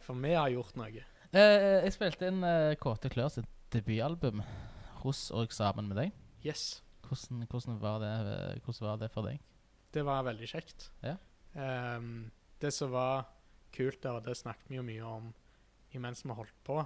[0.04, 1.08] For vi har gjort noe.
[1.34, 4.44] Uh, jeg spilte inn uh, Kåte Klør sitt debutalbum
[5.02, 6.20] hos og sammen med deg.
[6.46, 6.84] Yes.
[7.04, 8.14] Hvordan, hvordan, var det,
[8.64, 9.42] hvordan var det for deg?
[9.94, 10.90] Det var veldig kjekt.
[11.04, 11.18] Ja.
[11.54, 12.32] Um,
[12.62, 13.28] det som var
[13.74, 15.34] kult der, og det snakket vi jo mye om
[15.94, 16.80] imens vi holdt på,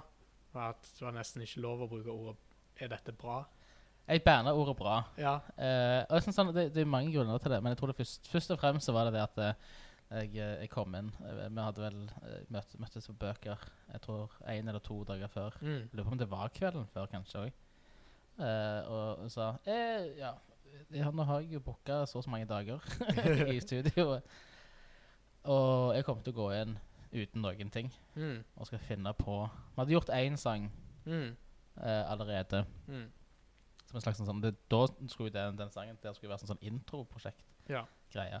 [0.52, 2.36] var at det var nesten ikke lov å bruke ordet
[2.78, 3.44] 'er dette bra'?
[4.08, 5.02] Jeg banner ordet bra.
[5.18, 5.34] Ja.
[5.58, 7.92] Uh, og jeg synes sånn, det, det er mange grunner til det, men jeg tror
[7.92, 9.58] det først, først og fremst så var det det at eh,
[10.08, 11.10] jeg, eh, jeg kom inn.
[11.20, 11.98] Vi hadde vel
[12.48, 13.58] møtt, møttes på bøker
[13.92, 15.58] jeg tror en eller to dager før.
[15.60, 15.90] Mm.
[15.92, 17.58] Lurer på om det var kvelden før, kanskje òg.
[18.38, 20.32] Og sa eh, ja,
[20.94, 22.78] ja, nå har jeg jo booka så og så mange dager
[23.54, 24.22] i studioet.
[25.48, 26.76] Og jeg kommer til å gå inn
[27.12, 28.42] uten noen ting Mm.
[28.56, 30.70] og skal finne på Vi hadde gjort én sang
[31.06, 31.36] Mm.
[31.80, 32.64] eh, allerede.
[32.86, 33.06] Mm.
[33.88, 36.66] Som en slags sånn, det, Da skulle den, den sangen Der skulle være sånn, sånn
[36.82, 38.40] introprosjekt-greie.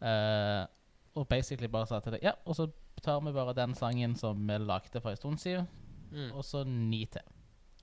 [0.00, 0.66] Eh,
[1.14, 2.70] og basically bare sa til deg Ja, og så
[3.02, 5.68] tar vi bare den sangen som vi lagde for en stund siden,
[6.12, 6.32] Mm.
[6.32, 7.22] og så ni til.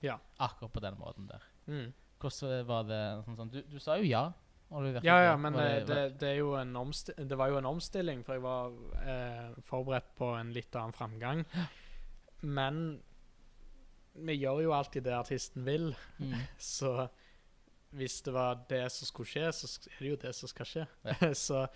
[0.02, 0.18] Ja.
[0.42, 1.44] Akkurat på den måten der.
[1.66, 1.92] Mm.
[2.22, 4.26] Hvordan var det sånn, sånn du, du sa jo ja.
[5.04, 6.28] Ja, ja, men det, det, det,
[7.28, 8.70] det var jo en omstilling, for jeg var
[9.04, 11.42] eh, forberedt på en litt annen framgang.
[12.40, 12.78] Men
[14.12, 16.32] vi gjør jo alltid det artisten vil, mm.
[16.76, 17.08] så
[17.92, 20.86] hvis det var det som skulle skje, så er det jo det som skal skje.
[21.46, 21.66] så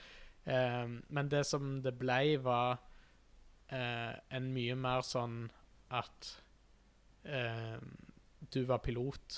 [0.49, 2.79] eh, Men det som det ble, var
[3.69, 5.43] eh, en mye mer sånn
[5.93, 6.33] at
[7.29, 7.77] eh,
[8.57, 9.37] du var pilot,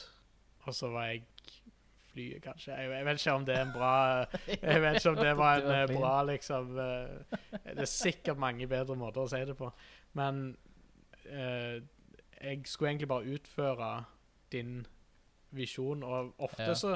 [0.69, 1.25] og så var jeg
[2.13, 2.73] flyet, kanskje.
[2.79, 3.93] Jeg, jeg vet ikke om det er en bra
[4.71, 8.67] Jeg vet ikke om det var en eh, bra liksom eh, Det er sikkert mange
[8.71, 9.69] bedre måter å si det på,
[10.19, 10.41] men
[11.29, 11.79] eh,
[12.39, 13.93] jeg skulle egentlig bare utføre
[14.55, 14.77] din
[15.59, 16.75] visjon, og ofte Ja.
[16.79, 16.95] så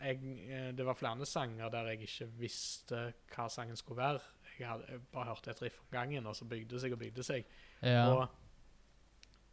[0.00, 4.20] jeg, eh, Det var flere sanger der jeg ikke visste hva sangen skulle være.
[4.58, 6.98] Jeg hadde jeg bare hørte et riff om gangen, og så bygde det seg og
[7.00, 7.44] bygde seg.
[7.82, 8.04] Ja.
[8.12, 8.28] Og,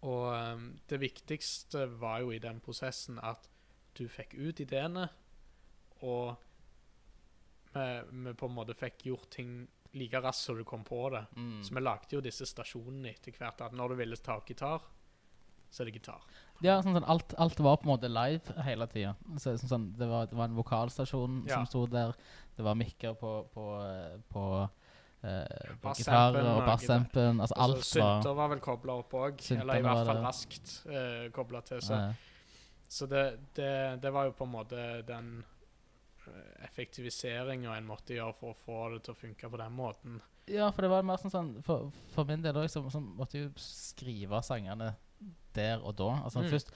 [0.02, 3.50] og um, det viktigste var jo i den prosessen at
[3.98, 5.08] du fikk ut ideene,
[6.02, 6.36] og
[7.74, 11.26] vi, vi på en måte fikk gjort ting like raskt som du kom på det.
[11.36, 11.64] Mm.
[11.64, 13.62] Så vi lagde jo disse stasjonene etter hvert.
[13.62, 14.84] At når du ville ta gitar,
[15.72, 16.24] så er det gitar.
[16.62, 19.16] Ja, sånn, sånn, alt, alt var på en måte live hele tida.
[19.42, 21.60] Sånn, sånn, det, var, det var en vokalstasjon Ja.
[21.60, 22.16] som sto der.
[22.58, 23.68] Det var mikker på, på,
[25.92, 27.42] eh, eh, gitarer og bassampen.
[27.44, 30.74] Altså Altså, alt var Synter var vel kobla opp òg, eller i hvert fall raskt
[30.90, 31.82] uh, kobla til.
[31.82, 32.14] Så, eh,
[32.92, 33.24] så det,
[33.56, 33.72] det,
[34.04, 35.30] det var jo på en måte den
[36.28, 40.20] uh, effektiviseringa en måtte gjøre for å få det til å funke på den måten.
[40.52, 43.38] Ja, for det var mer sånn, sånn For, for min del òg, så, så måtte
[43.38, 44.94] jeg jo skrive sangene
[45.56, 46.10] der og da.
[46.26, 46.50] Altså Mm.
[46.50, 46.72] først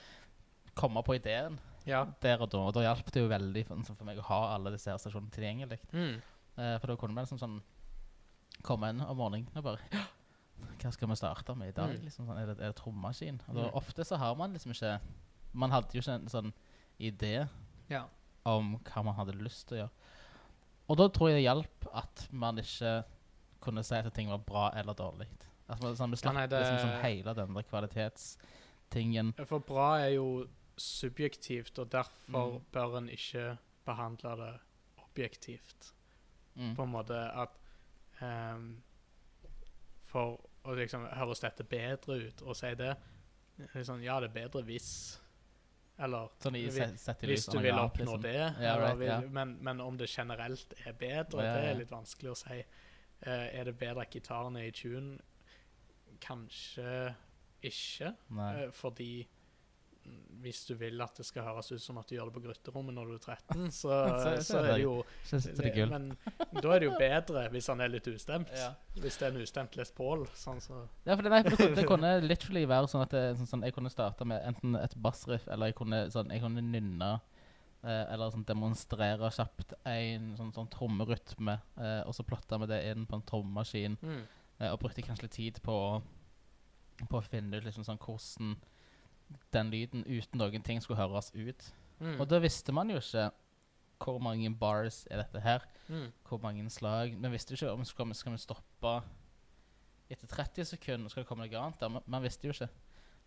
[0.76, 1.57] komme på ideen
[1.88, 2.05] Ja.
[2.22, 2.57] der og da.
[2.59, 4.97] Og da hjalp det jo veldig for, sånn for meg å ha alle disse her
[5.01, 5.80] stasjonene tilgjengelig.
[5.93, 6.22] Mm.
[6.57, 7.61] Eh, for da kunne man liksom sånn
[8.66, 10.03] komme inn om morgenen og bare
[10.82, 11.91] Hva skal vi starte med i dag?
[11.95, 12.03] Mm.
[12.05, 13.39] Liksom sånn, er det, er det trommaskin?
[13.47, 13.61] Mm.
[13.78, 14.99] ofte så har man liksom ikke
[15.53, 16.51] Man hadde jo ikke en sånn
[16.99, 17.47] idé
[17.89, 18.03] ja.
[18.45, 19.91] om hva man hadde lyst til å gjøre.
[20.91, 22.91] Og da tror jeg det hjalp at man ikke
[23.63, 25.28] kunne si at ting var bra eller dårlig.
[25.68, 29.34] At man, sånn, vi slapp det- liksom sånn hele den der kvalitetstingen.
[29.47, 30.47] For bra er jo
[30.78, 32.61] subjektivt, og derfor Mm.
[32.72, 34.59] bør en ikke behandle det
[35.03, 35.93] objektivt.
[36.55, 36.76] Mm.
[36.76, 37.49] På en måte at
[38.24, 38.70] ehm,
[40.11, 42.95] For å liksom Høres dette bedre ut å si det?
[43.74, 44.89] Liksom, ja, det er bedre hvis
[45.97, 48.24] Eller Sånn hvis du vil oppnå liksom.
[48.26, 48.39] det.
[48.59, 49.22] Ja, right, vil, ja.
[49.38, 52.57] men, men om det generelt er bedre, Ja, det er litt vanskelig å si.
[53.24, 55.16] Uh, er det bedre at gitaren er i tune?
[56.20, 57.13] Kanskje
[57.63, 58.11] ikke.
[58.30, 59.28] Eh, fordi
[60.45, 62.93] hvis du vil at det skal høres ut som at du gjør det på grøtterommet
[62.93, 63.95] når du er 13, så,
[64.45, 64.95] Så- er det jo
[65.32, 65.88] det.
[65.89, 66.12] Men
[66.62, 68.51] da er det jo bedre hvis han er litt ustemt.
[68.53, 68.68] Ja.
[68.99, 70.28] Hvis det er en ustemt Les Paul.
[70.38, 70.84] Sånn så.
[71.08, 73.74] Ja, for det, nei, det, det kunne literally være sånn at det, sånn, sånn, jeg
[73.80, 77.10] kunne starte med enten et bassriff, eller jeg kunne, sånn, jeg kunne nynne,
[77.82, 82.84] eh, eller sånn, demonstrere kjapt en sånn, sånn trommerytme, eh, og så plotte vi det
[82.93, 85.76] inn på en trommaskin, eh, og brukte kanskje litt tid på,
[87.10, 88.56] på å finne ut liksom, sånn, hvordan
[89.53, 91.67] den lyden uten noen ting skulle høres ut.
[91.99, 92.19] Mm.
[92.21, 93.32] Og da visste man jo ikke
[94.03, 96.11] hvor mange bars er dette her, Mm.
[96.28, 97.13] hvor mange slag.
[97.21, 98.95] Vi visste jo ikke om skal vi, skal vi stoppe
[100.09, 101.89] etter 30 sekunder, skal det komme noe annet der.
[101.89, 102.69] Man, man visste jo ikke.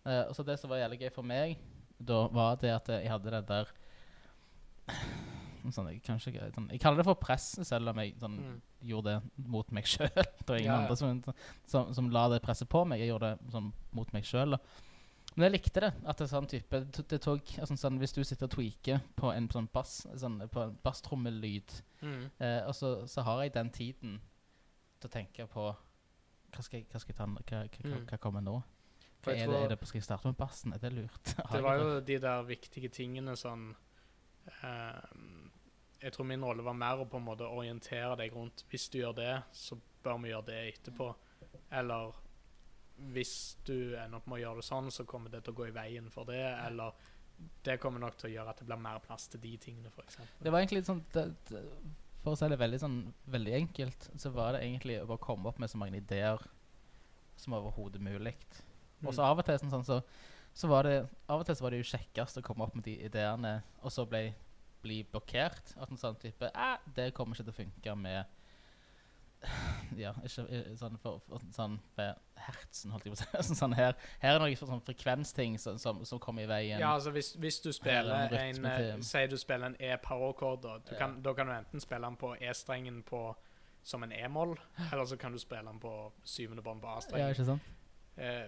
[0.05, 1.57] Uh, og så det som var jævlig gøy for meg,
[1.99, 3.71] da var det at jeg hadde det der
[5.69, 8.61] sånn, jeg, kanskje, sånn, jeg kaller det for pressen selv om jeg sånn, Mm.
[8.89, 10.09] gjorde det mot meg sjøl.
[10.15, 10.81] Det var ingen Ja, ja.
[10.85, 11.23] andre som,
[11.67, 12.99] som, som la det presset på meg.
[13.03, 14.57] Jeg gjorde det sånn, mot meg sjøl.
[15.35, 15.91] Men jeg likte det.
[16.05, 19.29] at det er sånn type det, tok, altså, sånn, Hvis du sitter og tweaker på
[19.31, 22.29] en sånn bass, sånn, på en basstrommelyd Mm.
[22.39, 24.13] Eh, og så, så har jeg den tiden
[25.01, 25.65] til å tenke på
[26.55, 27.25] Hva skal jeg, hva skal jeg ta?
[27.25, 28.19] Hva, hva, hva, Mm.
[28.23, 28.53] kommer nå?
[29.21, 30.71] Hva er, det, er det, skal jeg starte med bassen?
[30.73, 31.33] Er det lurt?
[31.51, 33.75] Det var jo de der viktige tingene sånn
[34.63, 35.01] eh,
[36.01, 38.99] Jeg tror min rolle var mer å på en måte orientere deg rundt Hvis du
[39.01, 41.09] gjør det, så bør vi gjøre det etterpå.
[41.75, 42.13] Eller
[43.13, 45.67] hvis du ender opp med å gjøre det sånn, så kommer det til å gå
[45.69, 46.41] i veien for det.
[46.65, 46.93] Eller
[47.63, 50.17] det kommer nok til å gjøre at det blir mer plass til de tingene, f.eks.
[50.43, 51.61] Det var egentlig sånn det, det,
[52.23, 52.97] For å si det veldig sånn
[53.31, 56.41] Veldig enkelt, så var det egentlig å bare komme opp med så mange ideer
[57.39, 58.35] som overhodet mulig.
[59.05, 59.29] Og så Mm.
[59.29, 60.01] av og til sånn, sånn, så,
[60.53, 60.97] så var det
[61.29, 63.91] Av og til så var det jo kjekkest å komme opp med de ideene, og
[63.95, 64.33] så ble,
[64.83, 65.71] bli blokkert.
[65.79, 68.25] At en sånn type eh, Det kommer ikke til å funke med
[69.95, 73.55] Ja, ikke eh, sånn for, for sånn for hertsen, holdt jeg på å si.
[73.59, 76.81] Sånn her, her er noe sånn frekvensting som, som, som kommer i veien.
[76.81, 80.61] Ja, altså hvis, hvis du er spiller en en eh, Si du spiller en E-power-kord,
[80.63, 80.77] da.
[80.91, 80.97] Ja.
[81.01, 83.23] kan, da kan du enten spille den på E-strengen på
[83.83, 84.57] som en E-moll,
[84.91, 85.93] eller så kan du spille den på
[86.27, 87.31] syvende bånd på A-strengen.
[87.31, 87.69] ikke sant?
[88.19, 88.45] Eh,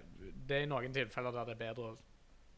[0.48, 1.98] det er i noen tilfeller der det er bedre å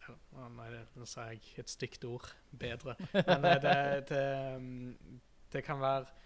[0.04, 0.16] ja,
[0.52, 0.66] Nei,
[0.98, 2.26] nå sa jeg et stygt ord.
[2.52, 2.98] Bedre.
[3.14, 3.78] Men det, det,
[4.10, 4.26] det,
[4.60, 5.22] mm,
[5.54, 6.23] det kan være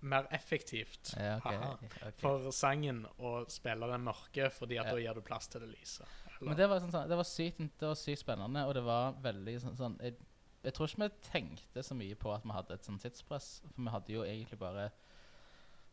[0.00, 2.10] mer effektivt Ja, okay, okay.
[2.20, 4.92] for sangen å spille den mørke, fordi at Ja.
[4.92, 6.04] da gir du plass til det lyse.
[6.40, 9.12] Men det var, sånn, sånn, det, var sykt, det var sykt spennende, og det var
[9.24, 10.16] veldig sånn, sånn jeg,
[10.62, 13.62] jeg tror ikke vi tenkte så mye på at vi hadde et sånt tidspress.
[13.74, 14.90] For vi hadde jo egentlig bare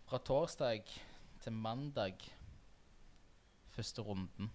[0.10, 0.84] fra torsdag
[1.44, 2.26] til mandag
[3.74, 4.52] første runden.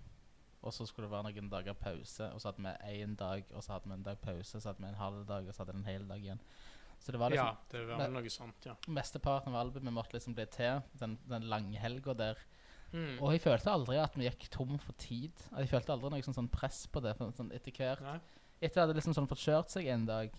[0.63, 3.63] Og så skulle det være noen dager pause, og så hadde vi én dag, og
[3.63, 5.77] så hadde vi en dag pause, så hadde vi en halv dag, og så hadde
[5.77, 6.41] vi en hel dag igjen.
[6.99, 8.75] Så det var liksom Ja, det var noe sånt, ja.
[8.89, 12.39] mesteparten av albumet måtte liksom bli til den, den langhelga der.
[12.93, 13.19] Mm.
[13.23, 15.33] Og jeg følte aldri at vi gikk tom for tid.
[15.57, 17.15] Jeg følte aldri noe sånn, sånn press på det.
[17.17, 18.19] For, sånn, etter hvert Nei.
[18.61, 20.33] Etter at det liksom sånn fått kjørt seg en dag,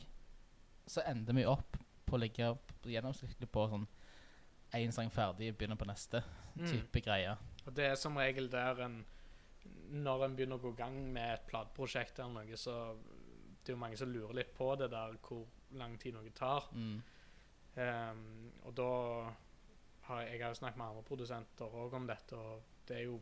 [0.90, 2.50] så ender vi opp på å ligge
[2.84, 3.86] gjennomsnittlig på sånn
[4.76, 6.24] én sang ferdig, begynner på neste
[6.60, 6.66] Mm.
[6.66, 7.38] type greie.
[7.66, 9.06] Og det er som regel der en
[9.92, 12.96] Når en begynner å gå i gang med et plateprosjekt eller noe, så
[13.64, 15.46] det er jo mange som lurer litt på det der hvor
[15.78, 16.70] lang tid noe tar.
[16.74, 17.02] Mm.
[17.80, 18.88] Um, og da
[20.10, 23.20] har jeg, jeg har snakket med andre produsenter òg om dette, og det er jo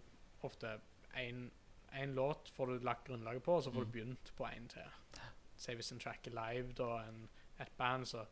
[0.48, 0.78] ofte
[1.18, 3.92] én låt får du lagt grunnlaget på, og så får Mm.
[3.92, 4.92] du begynt på en til.
[5.58, 7.30] Si hvis en tracker live, da, en,
[7.60, 8.26] et band, så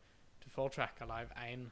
[0.44, 1.70] du får tracka live én,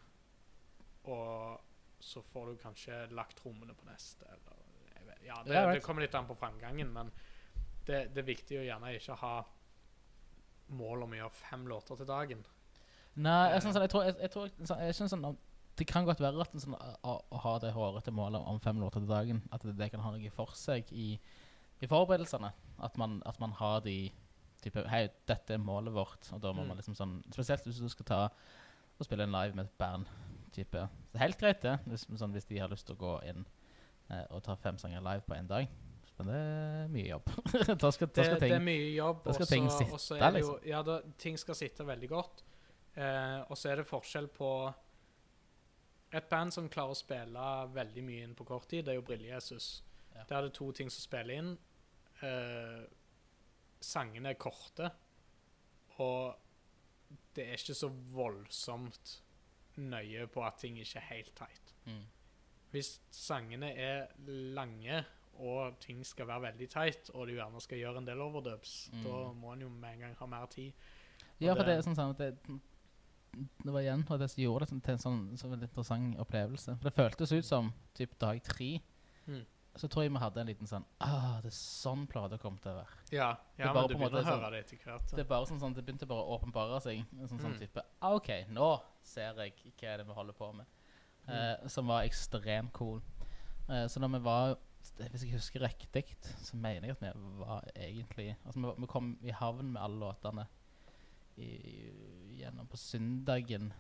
[1.04, 1.60] og
[2.00, 4.56] så får du kanskje lagt trommene på neste, eller
[4.96, 7.12] jeg vet, Ja, det, det kommer litt an på framgangen, men
[7.86, 9.34] det, det er viktig å gjerne ikke ha
[10.68, 12.44] mål om å gjøre fem låter til dagen.
[13.16, 13.60] Nei, jeg, Eh.
[13.72, 15.36] sånn, jeg tror, jeg, jeg, tror sånn, jeg synes sånn,
[15.76, 18.78] Det kan godt være at en sånn, å, å ha det hårete målet om fem
[18.78, 21.18] låter til dagen, at det, det kan ha noe for seg i,
[21.82, 22.52] i forberedelsene.
[22.78, 24.12] At man, at man har de
[24.62, 26.30] type Hei, dette er målet vårt.
[26.32, 26.68] Og da må Mm.
[26.68, 28.20] man liksom sånn Spesielt hvis du skal ta
[29.00, 30.06] og spille en live med et band.
[30.52, 30.70] Type.
[31.12, 33.44] Det er helt greit, det, hvis, sånn, hvis de har lyst til å gå inn
[34.10, 35.66] eh, og ta fem sanger live på én dag.
[36.18, 37.30] Men det er mye jobb.
[37.82, 39.22] da skal, da det, ting, det er mye jobb.
[39.24, 40.68] da skal og ting så- sitte, også er det jo, liksom.
[40.70, 42.44] ja, da, ting skal sitte veldig godt.
[42.94, 44.50] Eh, og så er det forskjell på
[46.14, 47.44] Et band som klarer å spille
[47.74, 49.82] veldig mye inn på kort tid, det er jo Brille-Jesus.
[50.14, 50.22] Ja.
[50.28, 51.48] Der er det to ting som spiller inn.
[52.22, 52.84] Eh,
[53.82, 54.92] sangene er korte,
[55.98, 56.36] og
[57.34, 59.16] det er ikke så voldsomt
[59.82, 61.74] nøye på at ting ikke er helt tight.
[61.90, 62.04] mm.
[62.70, 64.06] Hvis sangene er
[64.54, 65.02] lange,
[65.38, 69.02] og ting skal være veldig tight, og du gjerne skal gjøre en del overdubs, Mm.
[69.04, 70.72] da må en jo med en gang ha mer tid.
[71.40, 72.38] Ja, for det- det er sånn, sånn at det,
[73.64, 76.16] det var igjen og det som gjorde det sånn- til en sånn så veldig interessant
[76.18, 76.76] opplevelse.
[76.78, 78.80] For det føltes ut som typ dag tre.
[79.28, 79.44] Mm.
[79.76, 82.70] Så tror jeg vi hadde en liten sånn Ah, det er sånn plata kom til
[82.70, 82.86] å være.
[83.10, 85.10] Ja, er ja men du begynte å høre sånn- det etter hvert.
[85.10, 87.04] Det er bare sånn, sånn Det begynte bare å åpenbare seg.
[87.20, 87.58] En sånn, sånn Mm.
[87.58, 90.66] type ah, OK, nå ser jeg hva er det vi holder på med.
[91.26, 93.02] Eh, som var ekstremt cool.
[93.68, 94.58] Eh, så når vi var
[95.10, 96.04] Hvis jeg husker riktig,
[96.42, 99.98] så mener jeg at vi var egentlig Altså, vi, vi kom i havn med alle
[99.98, 100.46] låtene
[101.36, 101.48] i,
[102.38, 103.72] gjennom på søndagen.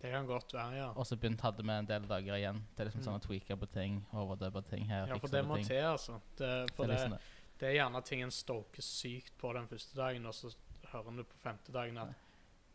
[0.00, 0.90] Det kan godt være, ja.
[0.92, 3.06] Og så begynte hadde vi en del dager igjen til liksom Mm.
[3.06, 5.08] sånn å tweake på ting, overdubbe ting her.
[5.08, 5.66] Ja, for det må ting.
[5.66, 6.20] til, altså.
[6.38, 7.20] Det, for Det det, liksom det.
[7.60, 10.52] det er gjerne ting en stoker sykt på den første dagen, og så
[10.92, 12.14] hører du på femte dagen at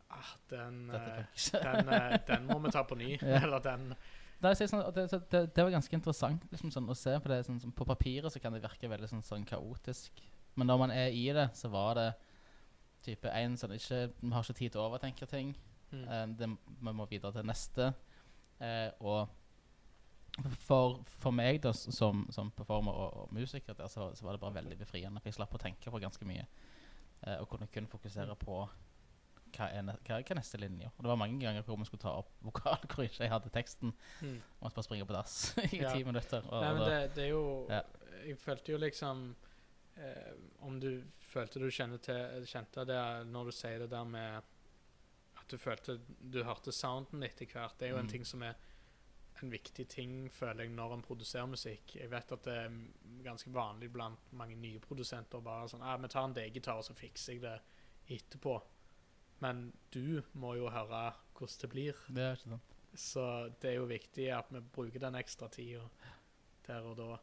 [0.10, 1.62] ah, den, eh, ikke.
[1.64, 3.14] den, eh, den må vi ta på ny.
[3.44, 3.94] Eller den
[4.42, 7.44] Nei, så sånn, det, det, det var ganske interessant liksom sånn, å se, for det
[7.46, 10.24] sånn, sånn, på papiret så kan det virke veldig sånn, sånn kaotisk.
[10.58, 12.08] Men når man er i det, så var det
[13.06, 15.54] type en sånn ikke, Vi har ikke tid til å overtenke ting.
[15.92, 16.02] mm.
[16.08, 16.50] Eh, det,
[16.82, 17.92] vi må videre til neste.
[18.62, 19.30] Eh, og
[20.66, 24.44] for, for meg da, som, som performer og, og musiker der, så, så var det
[24.44, 25.22] bare veldig befriende.
[25.22, 26.48] For jeg slapp å tenke på ganske mye.
[27.28, 28.64] Eh, og kunne kun fokusere på
[29.58, 30.90] hva er, hva, er neste linje.
[30.98, 33.50] Og det var mange ganger hvor vi skulle ta opp vokal hvor ikke jeg hadde
[33.54, 33.94] teksten.
[34.22, 34.38] Mm.
[34.62, 35.36] Måtte bare springe på dass
[35.74, 35.94] i Ja.
[35.94, 36.44] ti minutter.
[36.50, 37.82] Og, Nei, men det, det er jo Ja.
[38.22, 39.36] Jeg følte jo liksom
[39.98, 43.00] eh, Om du følte du til, kjente det
[43.32, 44.44] når du sier det der med
[45.40, 48.12] At du følte du hørte sounden etter hvert, det er jo en Mm.
[48.12, 48.54] ting som er
[49.42, 51.96] en viktig ting, føler jeg, når en produserer musikk.
[51.96, 52.76] Jeg vet at det er
[53.26, 56.94] ganske vanlig blant mange nye produsenter bare sånn ah, 'Vi tar en D-gitar, og så
[56.94, 57.56] fikser jeg det
[58.20, 58.62] etterpå.'
[59.42, 62.02] Men du må jo høre hvordan det blir.
[62.10, 62.76] det er ikke sant.
[62.94, 63.24] Så
[63.62, 65.86] det er jo viktig at vi bruker den ekstra tida
[66.68, 67.16] der og da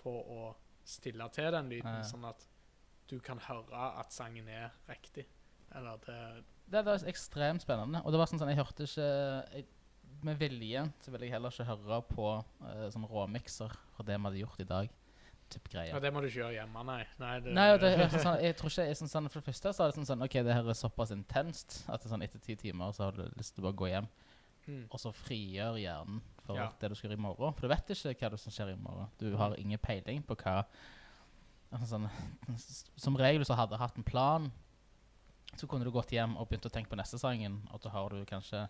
[0.00, 0.44] på å
[0.86, 2.06] stille til den lyden, Ja, ja.
[2.08, 2.46] sånn at
[3.10, 5.26] du kan høre at sangen er riktig.
[5.74, 8.02] Eller det Det var ekstremt spennende.
[8.04, 9.10] Og det var sånn sånn, jeg hørte ikke
[9.52, 9.66] jeg,
[10.22, 14.26] Med vilje så ville jeg heller ikke høre på uh, sånn råmikser fra det vi
[14.26, 14.90] hadde gjort i dag.
[15.50, 15.90] Typ greier.
[15.92, 17.00] Ja, det må du ikke gjøre hjemme, nei.
[17.18, 19.72] Nei, det, Nei, det, jeg, sånn, jeg tror ikke jeg sånn, sånn, For det første
[19.74, 22.38] så er det sånn, sånn Ok, det her er såpass intenst at det sånn etter
[22.44, 24.06] ti timer så har du lyst til å bare gå hjem.
[24.68, 24.84] mm.
[24.94, 26.70] Og så frigjør hjernen for Ja.
[26.80, 27.52] det du skal gjøre i morgen.
[27.54, 29.08] For du vet ikke hva det som skjer i morgen.
[29.18, 30.64] Du har ingen peiling på hva
[31.72, 32.08] altså sånn,
[32.96, 34.50] Som regel så du jeg hatt en plan,
[35.56, 38.08] så kunne du gått hjem og begynt å tenke på neste sangen, og så har
[38.10, 38.68] du kanskje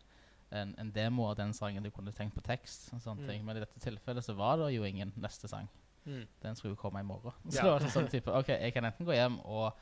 [0.51, 2.89] en, en demo av den sangen du kunne tenkt på tekst.
[2.93, 3.29] og sånne Mm.
[3.29, 3.45] ting.
[3.45, 5.69] Men i dette tilfellet så var det jo ingen neste sang.
[6.07, 6.27] Mm.
[6.43, 7.33] Den skulle jo komme i morgen.
[7.51, 7.63] Så Ja.
[7.63, 9.73] det var sånn, sånn type Ok, jeg kan enten gå hjem og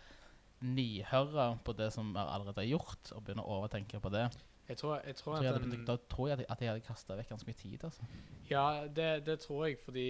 [0.62, 4.24] nyhøre på det som er allerede gjort, og begynne å overtenke på det.
[4.68, 7.28] Jeg tror, jeg tror jeg hadde, da tror jeg at jeg, jeg hadde kasta vekk
[7.30, 7.84] ganske mye tid.
[7.84, 8.02] altså.
[8.50, 10.08] Ja, det, det tror jeg, fordi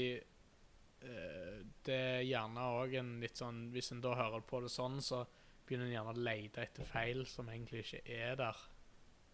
[1.04, 4.98] uh, det er gjerne òg en litt sånn Hvis en da hører på det sånn,
[5.04, 5.20] så
[5.68, 8.56] begynner en gjerne å lete etter feil som egentlig ikke er der.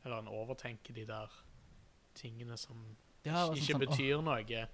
[0.05, 1.31] Eller en overtenker de der
[2.19, 4.69] tingene som Ja, ikke, sånn- ikke sånn, åh, betyr noe.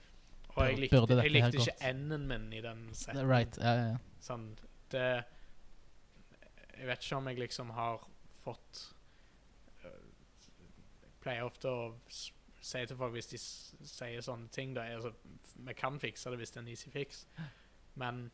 [0.56, 3.22] Og jeg likte, dette jeg likte ikke enden min i den setten.
[3.28, 3.58] Right.
[3.62, 3.98] Ja, ja, ja.
[4.20, 4.50] Sånn,
[4.92, 5.06] det
[6.80, 8.02] Jeg vet ikke om jeg liksom har
[8.42, 8.82] fått
[9.84, 11.88] Jeg pleier ofte å
[12.60, 15.12] si til folk hvis de sier sånne ting da, altså,
[15.66, 17.24] Vi kan fikse det hvis det er en easy fix,
[18.00, 18.26] men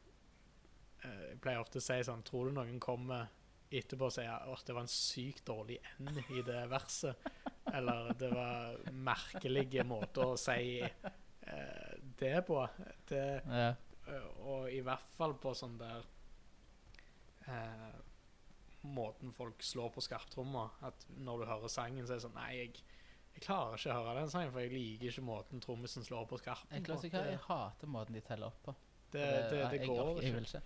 [1.04, 3.28] øh, jeg pleier ofte å si sånn Tror du noen kommer
[3.66, 7.28] etterpå og sier at det var en sykt dårlig end i det verset?
[7.74, 11.85] Eller det var merkelige måter å si øh,
[12.20, 12.60] det på.
[13.10, 13.68] Det ja.
[14.06, 16.04] Eh, Og i hvert fall på sånn der
[17.50, 17.96] eh,
[18.86, 20.68] Måten folk slår på skarptromma.
[20.86, 22.82] At når du hører sangen, så er det sånn Nei, jeg,
[23.34, 26.38] jeg klarer ikke å høre den sangen, for jeg liker ikke måten trommisen slår på
[26.40, 27.00] skarpen Jeg, på.
[27.08, 28.76] ikke, jeg hater måten de teller opp på.
[29.12, 30.62] det, det, det, jeg, går jeg, ikke.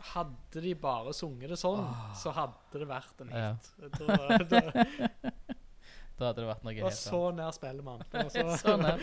[0.12, 2.04] hadde de bare sunget det sånn, oh.
[2.18, 3.48] så hadde det vært en Ja.
[3.54, 3.72] hit.
[3.98, 4.18] Da,
[4.52, 4.60] da,
[6.18, 8.04] Da hadde det vært noe og helt så nær spiller man.
[8.62, 8.98] Så- er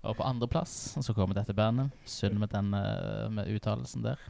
[0.00, 0.74] Og på andreplass
[1.04, 1.92] så kommer dette bandet.
[2.08, 4.20] Synd med den eh, med uttalelsen der.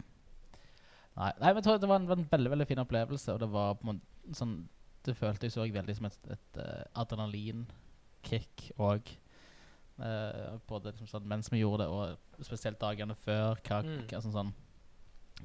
[1.15, 3.77] Nei, nei, men jeg tror det var en, veldig veldig fin opplevelse, og det var
[3.79, 4.55] på en måte sånn
[5.05, 9.09] Det føltes òg veldig som et, et uh, adrenalinkick òg.
[10.69, 13.57] både liksom sånn, mens vi gjorde det, og spesielt dagene før.
[13.65, 14.05] Kak, Mm.
[14.13, 14.53] altså sånn,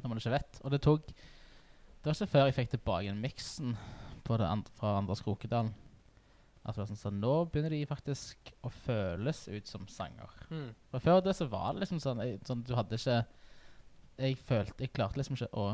[0.02, 0.60] når man ikke vet.
[0.64, 3.78] Og det tok Det var ikke før jeg fikk tilbake miksen
[4.30, 5.74] and fra Anders Krokedalen.
[6.66, 10.32] At det var sånn, så nå begynner de faktisk å føles ut som sanger.
[10.50, 10.72] Mm.
[10.90, 13.20] For før det så var det liksom sånn, jeg, sånn Du hadde ikke
[14.18, 15.68] Jeg følte Jeg klarte liksom ikke å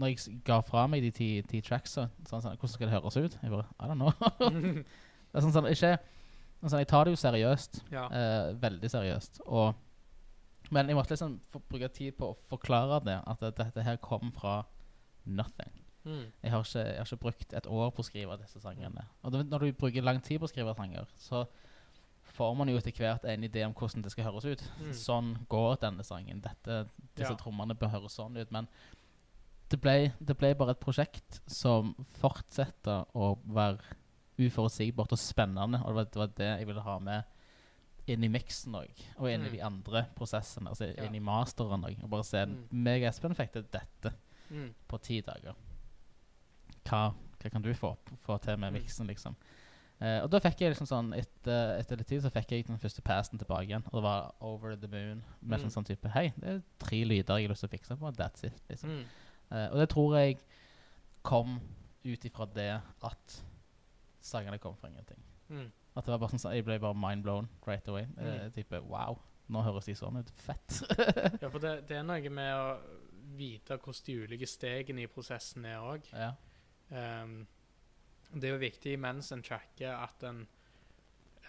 [0.00, 3.20] Når jeg ga fra meg de ti, ti tracksa, sånn, sånn, hvordan skal det høres
[3.20, 3.36] ut?
[3.42, 4.14] Jeg bare I don't know.
[4.80, 5.92] det er sånn, sånn, ikke,
[6.64, 7.82] sånn, Jeg tar det jo seriøst.
[7.92, 8.06] ja.
[8.08, 9.42] Eh, veldig seriøst.
[9.52, 9.76] Og,
[10.72, 11.36] men jeg måtte liksom
[11.68, 13.18] bruke tid på å forklare det.
[13.28, 14.62] At dette her kom fra
[15.28, 15.76] nothing.
[16.04, 16.32] Mm.
[16.42, 19.06] Jeg har, ikke, jeg har ikke brukt et år på å skrive disse sangene.
[19.22, 21.46] Og det, når du bruker lang tid på å skrive sanger, så
[22.22, 24.62] får man jo etter hvert en idé om hvordan det skal høres ut.
[24.80, 24.92] Mm.
[24.96, 26.40] Sånn går denne sangen.
[26.40, 27.36] Dette, disse Ja.
[27.36, 28.50] trommene bør høres sånn ut.
[28.50, 28.68] Men
[29.68, 33.78] det ble, det ble bare et prosjekt som fortsetter å være
[34.38, 35.82] uforutsigbart og spennende.
[35.84, 37.24] Og det var, det var det jeg ville ha med
[38.10, 39.02] inn i miksen òg.
[39.18, 39.52] Og inn i Mm.
[39.52, 40.68] de andre prosessene.
[40.68, 41.04] Altså Ja.
[41.04, 42.02] inn i masteren òg.
[42.02, 42.68] Og bare se Mm.
[42.72, 44.14] meg og Espen fikk til dette
[44.50, 44.74] Mm.
[44.88, 45.54] på ti dager.
[46.88, 48.80] Hva, hva kan du få, få til med Mm.
[48.82, 49.36] miksen, liksom?
[50.02, 52.78] Uh, og da fikk jeg liksom sånn Etter, etter litt tid så fikk jeg den
[52.78, 53.82] første passen tilbake igjen.
[53.92, 55.22] Og det var Over the Moon.
[55.42, 55.66] Med Mm.
[55.68, 58.12] sånn, sånn type Hei, det er tre lyder jeg har lyst til å fikse på.
[58.16, 58.62] That's it.
[58.70, 59.04] liksom Mm.
[59.52, 60.38] Uh, Og det tror jeg
[61.22, 61.60] kom
[62.04, 63.42] ut ifra det at
[64.22, 65.18] sangene kom fra ingenting.
[65.50, 65.70] Mm.
[65.96, 68.06] At det var bare sånn Jeg ble bare mind blown right away.
[68.18, 68.52] Eh, Mm.
[68.52, 69.18] type Wow,
[69.50, 70.30] nå høres de sånn ut.
[70.30, 70.82] Fett.
[71.42, 72.80] Ja, for det, det er noe med å
[73.36, 76.02] vite hvordan de ulike stegene i prosessen er òg.
[76.12, 76.32] ja.
[76.90, 80.40] Det er jo viktig mens en tracker at en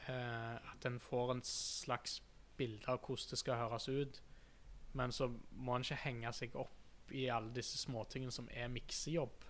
[0.07, 2.21] uh, At en får en slags
[2.57, 4.21] bilde av hvordan det skal høres ut.
[4.93, 9.45] Men så må en ikke henge seg opp i alle disse småtingene som er miksejobb,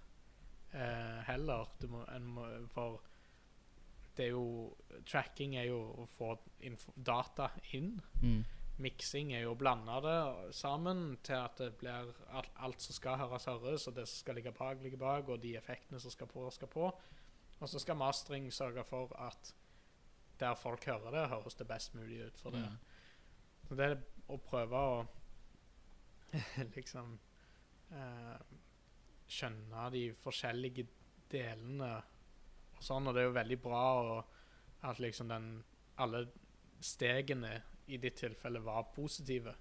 [0.73, 1.71] uh, heller.
[1.89, 3.01] Må, må, for
[4.17, 4.71] det er jo
[5.07, 6.35] Tracking er jo å få
[6.95, 7.95] data inn.
[8.21, 8.43] Mm.
[8.81, 10.17] Miksing er jo å blande det
[10.57, 14.39] sammen til at det blir alt, alt som skal høres, høres, og det som skal
[14.39, 16.87] ligge bak, ligger bak, og de effektene som skal på, skal på.
[17.61, 19.53] Og så skal mastering sørge for at
[20.41, 22.63] der folk hører det, høres det best mulig ut for det.
[22.65, 22.79] Mm.
[23.67, 23.99] Så det er
[24.33, 24.95] å prøve å
[26.77, 27.13] liksom
[27.93, 28.55] eh,
[29.31, 30.87] skjønne de forskjellige
[31.31, 31.91] delene
[32.75, 34.37] og sånn, og det er jo veldig bra og
[34.89, 35.51] at liksom den
[36.01, 36.25] alle
[36.81, 39.53] stegene i ditt tilfelle var positive.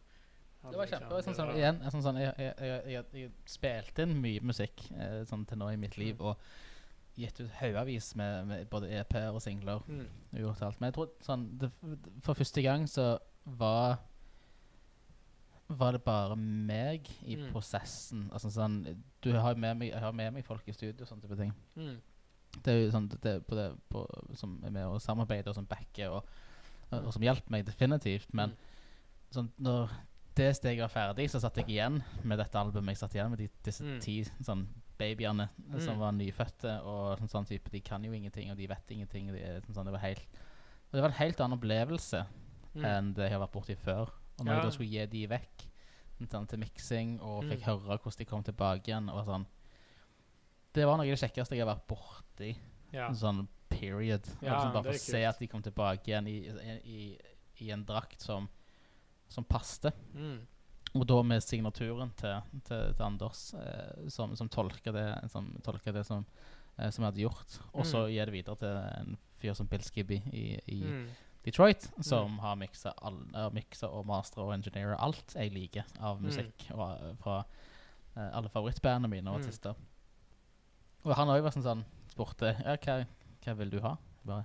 [0.63, 1.23] Det var kjempe.
[1.25, 2.55] Sånn, sånn, igjen, sånn, sånn, jeg, jeg,
[2.93, 6.27] jeg, jeg, spilte inn mye musikk eh, sånn, til nå i mitt liv, Mm.
[6.27, 6.37] og
[7.17, 9.81] gitt ut haugavis med, med både EP-er og singler.
[9.89, 10.07] Mm.
[10.35, 10.81] og Gjort alt.
[10.81, 11.71] Men jeg tror sånn det,
[12.23, 13.99] For første gang så var
[15.71, 17.53] Var det bare meg i Mm.
[17.53, 18.29] prosessen.
[18.33, 21.23] Altså sånn Du har med meg, jeg har med meg folk i studio og sånne
[21.23, 21.53] type ting.
[21.77, 22.01] Mm.
[22.63, 24.05] Det er jo sånn det, på det, på,
[24.35, 26.25] som er med å samarbeide, og som backer, og,
[26.93, 28.33] og, som hjelper meg definitivt.
[28.35, 28.55] Men
[29.33, 29.91] sånn, når
[30.35, 32.95] det steget var ferdig, så satt jeg igjen med dette albumet.
[32.95, 34.01] Jeg satt igjen med de, disse Mm.
[34.01, 34.67] ti sånn
[34.99, 35.81] babyene Mm.
[35.81, 36.83] som var nyfødte.
[36.85, 39.27] Og sånn, sånn type De kan jo ingenting, og de vet ingenting.
[39.33, 40.27] De sånn, sånn, det var helt
[40.93, 42.27] Og det var en helt annen opplevelse
[42.75, 42.85] Mm.
[42.85, 44.11] enn det jeg har vært borti før.
[44.39, 44.55] Og når Ja.
[44.55, 45.67] jeg da skulle gi de vekk
[46.21, 47.51] assistenten til miksing og Mm.
[47.51, 49.09] fikk høre hvordan de kom tilbake igjen.
[49.11, 49.47] Og sånn.
[50.73, 52.57] Det var noe av det kjekkeste jeg har vært borti.
[52.93, 53.09] Ja.
[53.11, 54.27] Sånn period.
[54.43, 56.39] Ja, liksom bare for å se at de kom tilbake igjen i,
[56.85, 57.01] i,
[57.65, 58.49] i en drakt som,
[59.31, 59.93] som passte.
[60.15, 60.41] Mm.
[60.99, 65.95] Og da med signaturen til, til, til Anders, eh, som, som tolker det som, tolker
[65.95, 66.25] det som,
[66.77, 67.59] eh, som jeg hadde gjort.
[67.73, 68.11] Og så Mm.
[68.17, 71.05] gir det videre til en fyr som Bill Skibby i, i Mm.
[71.45, 76.27] Detroit, som har miksa og mastra og engineera alt jeg liker av Mm.
[76.27, 77.39] musikk og, fra
[78.17, 79.45] eh, alle favorittbandene mine og Mm.
[79.47, 79.75] artister.
[81.05, 83.07] Og han har jo vært sånn sånn spurte ja, hva,
[83.45, 83.97] hva vil du ha?
[84.27, 84.45] Bare,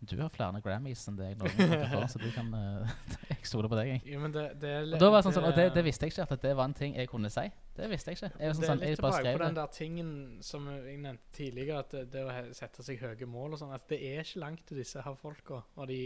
[0.00, 2.96] du har flere Grammys enn deg, å så du kan uh,
[3.30, 4.18] Jeg stoler på deg, jeg.
[4.20, 6.42] Men det, det litt da var det sånn, sånn, det, det visste jeg ikke, at
[6.44, 7.46] det var en ting jeg kunne si.
[7.76, 8.30] Det visste jeg ikke.
[8.36, 10.10] Jeg, sånn, det er sånn, litt tilbake på den der tingen
[10.44, 14.00] som jeg nevnte tidligere, at det, å sette seg høye mål og sånn, at det
[14.10, 15.62] er ikke langt til disse her folka.
[15.80, 16.00] Og de,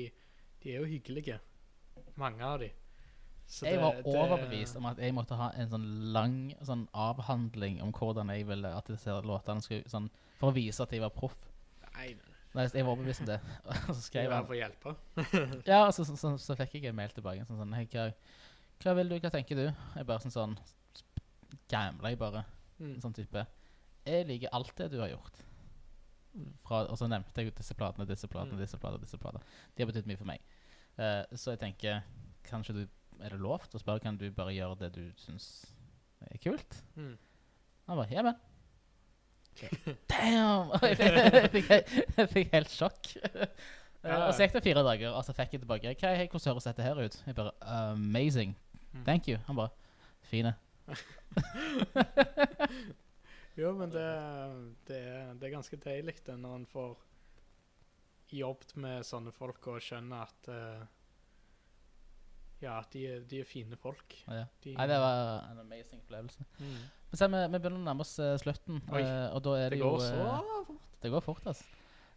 [0.62, 1.40] de er jo hyggelige,
[2.20, 2.70] mange av de.
[3.50, 7.80] Så Jeg det- var overbevist om at jeg måtte ha en sånn lang sånn avhandling
[7.82, 10.06] om hvordan jeg ville at disse låtene skulle sånn,
[10.38, 11.49] For å vise at jeg var proff.
[12.00, 12.16] Nei,
[12.56, 13.36] Nei, jeg var overbevist om det.
[13.88, 14.94] Og så skrev han for hjelpe.
[15.70, 17.44] Ja, og så, så, så, så fikk jeg en mail tilbake.
[17.46, 18.06] Sånn, sånn hva,
[18.82, 19.66] hva vil du, hva tenker du?
[19.68, 20.56] Jeg bare sånn sånn
[21.70, 22.42] Gambla jeg bare.
[22.80, 22.96] Mm.
[23.04, 23.42] Sånn type
[24.08, 25.40] Jeg liker alt det du har gjort.
[26.64, 28.60] Fra, og så nevnte jeg jo disse platene, disse platene, Mm.
[28.62, 29.02] disse platene.
[29.02, 29.42] disse platene
[29.74, 30.42] De har betydd mye for meg.
[30.98, 32.02] Uh, så jeg tenker
[32.46, 32.82] Kanskje du
[33.20, 35.66] Er det lov til å spørre Kan du bare gjøre det du syns
[36.30, 36.82] er kult?
[36.96, 37.14] Mm.
[37.88, 38.38] Han bare Ja, men.
[40.10, 40.70] Damn!
[40.76, 41.70] Og jeg fikk, jeg fikk,
[42.16, 43.12] jeg fikk helt sjokk.
[43.26, 43.46] Eh,
[44.00, 44.14] Ja.
[44.24, 46.64] og så gikk det fire dager, og så fikk jeg tilbake Hva, hei, Hvordan høres
[46.70, 47.18] dette her ut?
[47.26, 48.54] Jeg bare Amazing.
[48.94, 49.02] Mm.
[49.04, 49.36] Thank you.
[49.46, 49.68] Han bare
[50.30, 50.54] Fine.
[53.60, 54.06] Jo, men det,
[54.88, 56.94] det, er, det er ganske deilig det når en får
[58.32, 60.84] jobbet med sånne folk og skjønner at eh,
[62.60, 64.14] Ja, at de, er- de er fine folk.
[64.28, 64.44] Ja.
[64.64, 66.44] De, Nei, det var en amazing opplevelse.
[66.58, 66.80] mm.
[67.10, 69.70] Men se, vi, vi begynner å nærme oss eh, slutten, Oi, eh, og da er
[69.70, 70.76] det, Det jo går så eh, fort.
[71.02, 71.64] Det går fort, altså.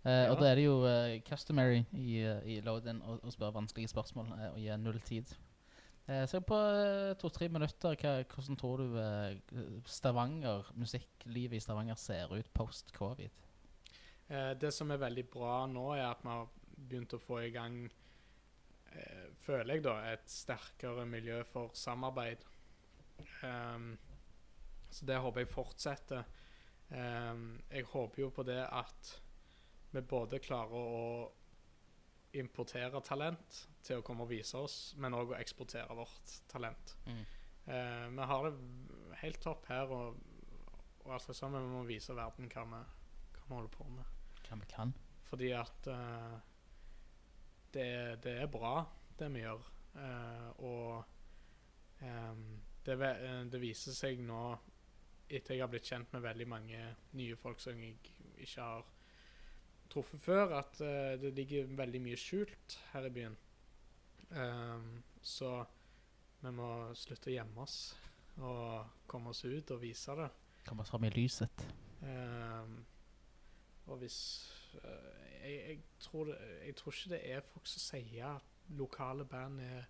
[0.04, 0.32] Eh, Ja.
[0.34, 3.88] Og da er det jo eh, customary i, uh, i load-in å å spørre vanskelige
[3.94, 5.32] spørsmål eh, og gi null tid.
[6.12, 9.38] Eh, så på eh, to-tre minutter, hva, hvordan tror du eh,
[9.88, 13.32] Stavanger, musikklivet i Stavanger ser ut post covid?
[14.30, 17.52] Eh, det som er veldig bra nå, er at vi har begynt å få i
[17.56, 18.03] gang eh,
[19.44, 22.46] Føler jeg, da, et sterkere miljø for samarbeid.
[23.44, 23.94] Um,
[24.94, 26.24] så det håper jeg fortsetter.
[26.94, 29.14] Um, jeg håper jo på det at
[29.94, 31.04] vi både klarer å
[32.40, 36.96] importere talent til å komme og vise oss, men òg å eksportere vårt talent.
[37.06, 37.24] Mm.
[37.68, 40.18] Uh, vi har det helt topp her, og,
[41.04, 42.82] og alt det sånn, vi må vise verden hva vi,
[43.36, 44.18] hva vi holder på med.
[44.48, 44.96] Hva vi kan?
[45.28, 46.36] Fordi at uh,
[47.74, 47.90] det,
[48.24, 48.78] det er bra,
[49.20, 49.70] det vi gjør.
[49.96, 51.04] Eh, og
[52.86, 54.42] det, eh, det viser seg nå,
[55.34, 56.82] etter jeg har blitt kjent med veldig mange
[57.18, 57.98] nye folk som jeg
[58.44, 58.90] ikke har
[59.94, 63.40] truffet før, at eh, det ligger veldig mye skjult her i byen.
[65.22, 65.50] Så
[66.42, 67.76] vi må slutte å gjemme oss
[68.42, 70.26] og komme oss ut og vise det.
[70.66, 71.62] Komme oss fram i lyset.
[73.86, 74.18] Og hvis
[74.74, 79.60] jeg, jeg, tror det, jeg tror ikke det er folk som sier at lokale band
[79.62, 79.84] er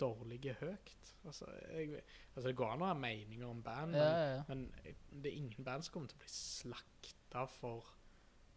[0.00, 0.92] dårlige høyt.
[1.24, 2.00] Altså, jeg,
[2.36, 4.42] altså det går an å ha meninger om band, Ja, ja, ja.
[4.48, 4.64] men,
[5.12, 7.84] det er ingen band som kommer til å bli slakta for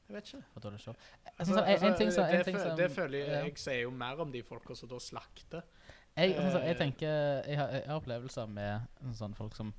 [0.10, 0.44] Jeg vet ikke.
[0.54, 0.94] For dårlig show.
[1.38, 3.44] Altså, synes en, en altså, ting som, det, en ting som det føler jeg.
[3.52, 5.62] Jeg sier jo mer om de folka som da slakter.
[6.18, 7.08] Jeg, sånn som- jeg Eh, tenker
[7.48, 8.82] Jeg har, jeg har opplevelser med
[9.14, 9.74] sånne folk som,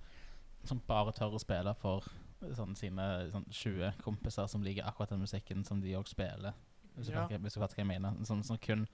[0.64, 2.04] som bare tør å spille for
[2.54, 6.52] sånn, sine sånn, 20 kompiser som liker akkurat den musikken som de òg spiller.
[6.96, 7.26] Hvis du Ja.
[7.26, 8.24] fatter hva jeg mener.
[8.24, 8.86] Som, som kun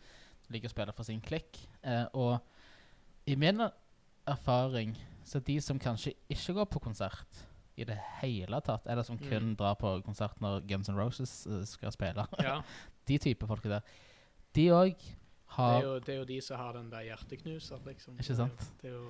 [0.51, 1.59] liker å spille for sin klikk.
[1.83, 2.39] Eh, og
[3.27, 3.61] i min
[4.29, 7.45] erfaring så de som kanskje ikke går på konsert
[7.77, 9.29] i det hele tatt, eller som Mm.
[9.31, 12.61] kun drar på konsert når Guns N' Roses uh, skal spille, Ja,
[13.09, 13.81] de type folk der,
[14.55, 15.17] de òg det,
[15.47, 18.15] har er jo, det er jo de som har den der hjerteknuser, liksom.
[18.19, 18.73] Ikke sant?
[18.83, 19.09] Det er jo,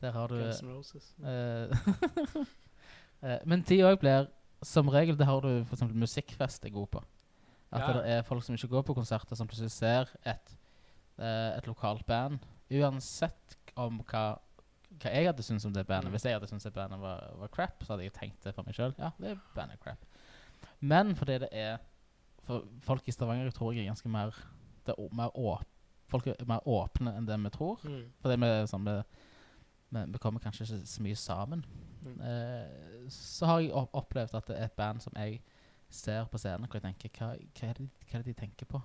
[0.00, 1.14] Der har du det er jo Guns N' Roses.
[1.22, 2.44] Uh,
[3.46, 4.28] men de òg blir
[4.62, 5.82] Som regel det har du f.eks.
[5.90, 7.00] musikkfest er god på.
[7.72, 7.92] At Ja.
[7.98, 10.52] det er folk som ikke går på konserter, som plutselig ser et,
[11.22, 12.42] eh, et lokalt band.
[12.72, 14.24] Uansett om hva,
[14.98, 16.10] hva jeg hadde syntes om det bandet.
[16.10, 16.16] Mm.
[16.16, 18.66] Hvis jeg hadde syntes det bandet var, var crap, så hadde jeg tenkt det for
[18.66, 18.94] meg sjøl.
[18.98, 20.04] Ja, det er bandet crap.
[20.80, 21.80] Men fordi det er
[22.42, 24.34] For folk i Stavanger tror jeg er ganske mer
[24.86, 25.66] det er mer åp,
[26.10, 27.80] Folk er mer åpne enn det vi tror.
[27.86, 28.08] Mm.
[28.20, 28.96] Fordi vi, sånn vi,
[29.94, 31.62] vi, vi kommer kanskje ikke så mye sammen.
[32.02, 32.18] Mm.
[32.26, 35.38] Eh, så har jeg opp opplevd at det er et band som jeg
[35.92, 38.68] ser på scenen hvor jeg tenker Hva, hva, er, det, hva er det de tenker
[38.68, 38.82] på?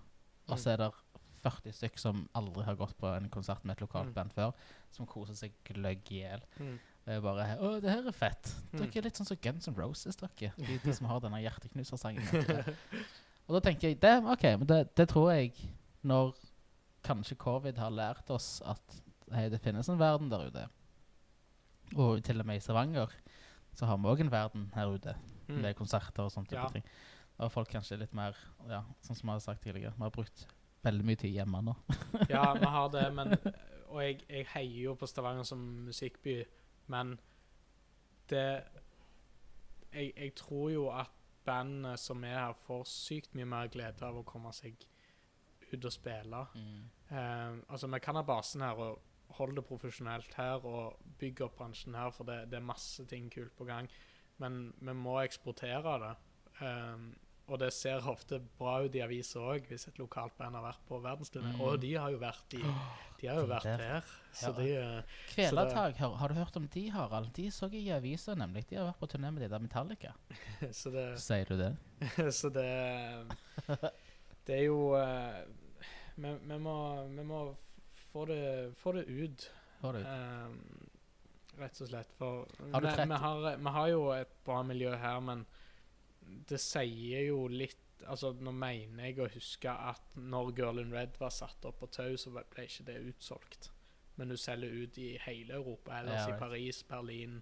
[0.47, 0.91] Og så er det
[1.43, 4.13] 40 stykk som aldri har gått på en konsert med et lokalt Mm.
[4.13, 4.53] band før,
[4.91, 6.41] som koser seg gløgg i hjel.
[6.59, 6.79] Mm.
[7.05, 8.53] Det er bare Å, det her er fett.
[8.73, 8.97] Dere Mm.
[8.97, 10.51] er litt sånn som Guns N' Roses, dere.
[10.57, 12.23] De, de som har denne hjerteknusersangen.
[13.47, 15.53] Og da tenker jeg det, OK, men det, det tror jeg
[16.03, 16.33] når
[17.03, 20.65] kanskje covid har lært oss at hei, det finnes en verden der ute.
[21.95, 23.07] Og til og med i Stavanger
[23.77, 25.15] så har vi òg en verden her ute
[25.47, 25.61] Mm.
[25.61, 26.49] med konserter og sånt.
[26.49, 26.67] type Ja.
[26.67, 26.83] ting.
[27.39, 28.35] Og folk kanskje litt mer
[28.67, 29.93] Ja, sånn som jeg har sagt tidligere.
[29.95, 30.45] Vi har brukt
[30.87, 31.75] veldig mye tid hjemme nå.
[32.33, 33.35] Ja, vi har det, men
[33.87, 36.41] Og jeg, jeg heier jo på Stavanger som musikkby,
[36.91, 37.13] men
[38.27, 38.47] det
[39.93, 41.13] jeg, jeg tror jo at
[41.47, 44.75] bandene som er her, får sykt mye mer glede av å komme seg
[45.71, 46.41] ut og spille.
[46.57, 48.99] Eh, altså, vi kan ha basen her og
[49.37, 53.31] holde det profesjonelt her og bygge opp bransjen her, for det, det er masse ting
[53.31, 53.89] kult på gang.
[54.41, 56.13] Men vi må eksportere det.
[56.61, 57.09] Um,
[57.47, 60.81] og det ser ofte bra ut i aviser òg, hvis et lokalt band har vært
[60.89, 61.53] på verdensturné.
[61.55, 61.61] Mm.
[61.63, 62.63] Og de har jo vært i
[63.21, 63.77] De har jo vært der.
[63.77, 64.09] der.
[64.35, 64.55] Så Ja.
[64.57, 67.31] de eh, Kvelertak, har, har du hørt om de, Harald?
[67.33, 68.65] De så jeg i avisa, nemlig.
[68.69, 70.11] De har vært på turné med de der Metallica.
[70.71, 71.71] Så det Sier du det?
[72.39, 72.67] Så det
[74.47, 75.41] Det er jo uh,
[76.15, 76.75] vi, vi, må,
[77.15, 77.55] vi må
[78.11, 79.47] få det, få det ut.
[79.81, 80.07] Få det ut.
[80.07, 80.59] Um,
[81.59, 82.11] rett og slett.
[82.17, 85.45] For Har vi, vi, har, vi har jo et bra miljø her, men
[86.49, 91.15] det sier jo litt Altså, Nå mener jeg å huske at når Girl in Red
[91.19, 93.71] var satt opp på Tau, så ble ikke det utsolgt.
[94.21, 96.37] Men du selger ut i hele Europa, ellers Ja, i.
[96.39, 97.39] Paris, Berlin,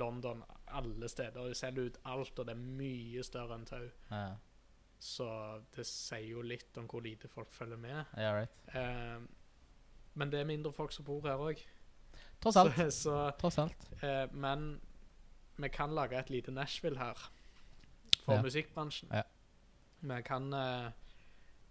[0.00, 1.44] London, alle steder.
[1.48, 3.84] Du selger ut alt, og det er mye større enn Tau.
[4.10, 4.24] Ja,
[4.98, 5.28] Så
[5.76, 8.04] det sier jo litt om hvor lite folk følger med.
[8.16, 8.58] ja right.
[8.74, 9.28] Ehm,
[10.14, 11.60] men det er mindre folk som bor her òg.
[12.40, 12.74] Tross alt.
[12.78, 13.90] Så, så Tross alt.
[14.02, 14.80] Eh, men
[15.56, 17.28] vi kan lage et lite Nashville her
[18.28, 18.44] for Ja.
[18.44, 19.08] musikkbransjen.
[19.12, 19.22] Ja.
[20.00, 20.90] Vi kan eh,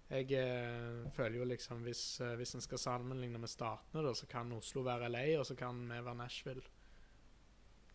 [0.10, 4.28] Jeg eh, føler jo liksom hvis, eh, hvis en skal sammenligne med statene, da, så
[4.32, 6.62] kan Oslo være LA, og så kan vi være Nashville.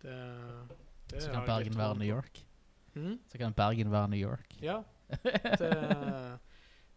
[0.02, 0.16] Det,
[1.10, 2.08] det Så kan Bergen være New.
[2.08, 2.42] York.
[2.94, 3.18] Mm?
[3.28, 4.56] Så kan Bergen være New York.
[4.62, 4.82] Ja.
[5.58, 6.38] Det,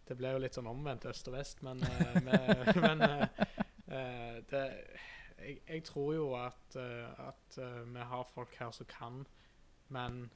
[0.07, 1.80] det ble jo litt sånn omvendt øst og vest, men,
[2.24, 3.03] med, men
[4.51, 4.63] det,
[5.39, 7.57] jeg, jeg tror jo at, at
[7.88, 9.24] vi har folk her som kan,
[9.88, 10.30] men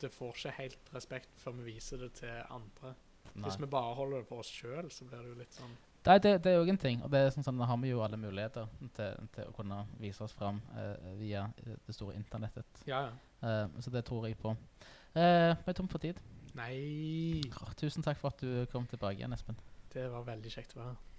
[0.00, 2.94] det får ikke helt respekt før vi viser det til andre.
[3.34, 3.44] Nei.
[3.48, 5.76] Hvis vi bare holder det for oss sjøl, så blir det jo litt sånn
[6.06, 7.00] Nei, det, det er jo en ting.
[7.02, 9.80] Og det er sånn, sånn, da har vi jo alle muligheter til, til å kunne
[9.98, 12.82] vise oss fram eh, via eh, det store internettet.
[12.86, 13.16] Ja, ja.
[13.42, 14.52] Eh, så det tror jeg på.
[15.18, 16.20] Eh, vi er tom for tid.
[16.56, 17.42] Nei
[17.76, 19.58] tusen takk for at du kom tilbake igjen, Espen.
[19.92, 21.15] Det var veldig kjekt å være her.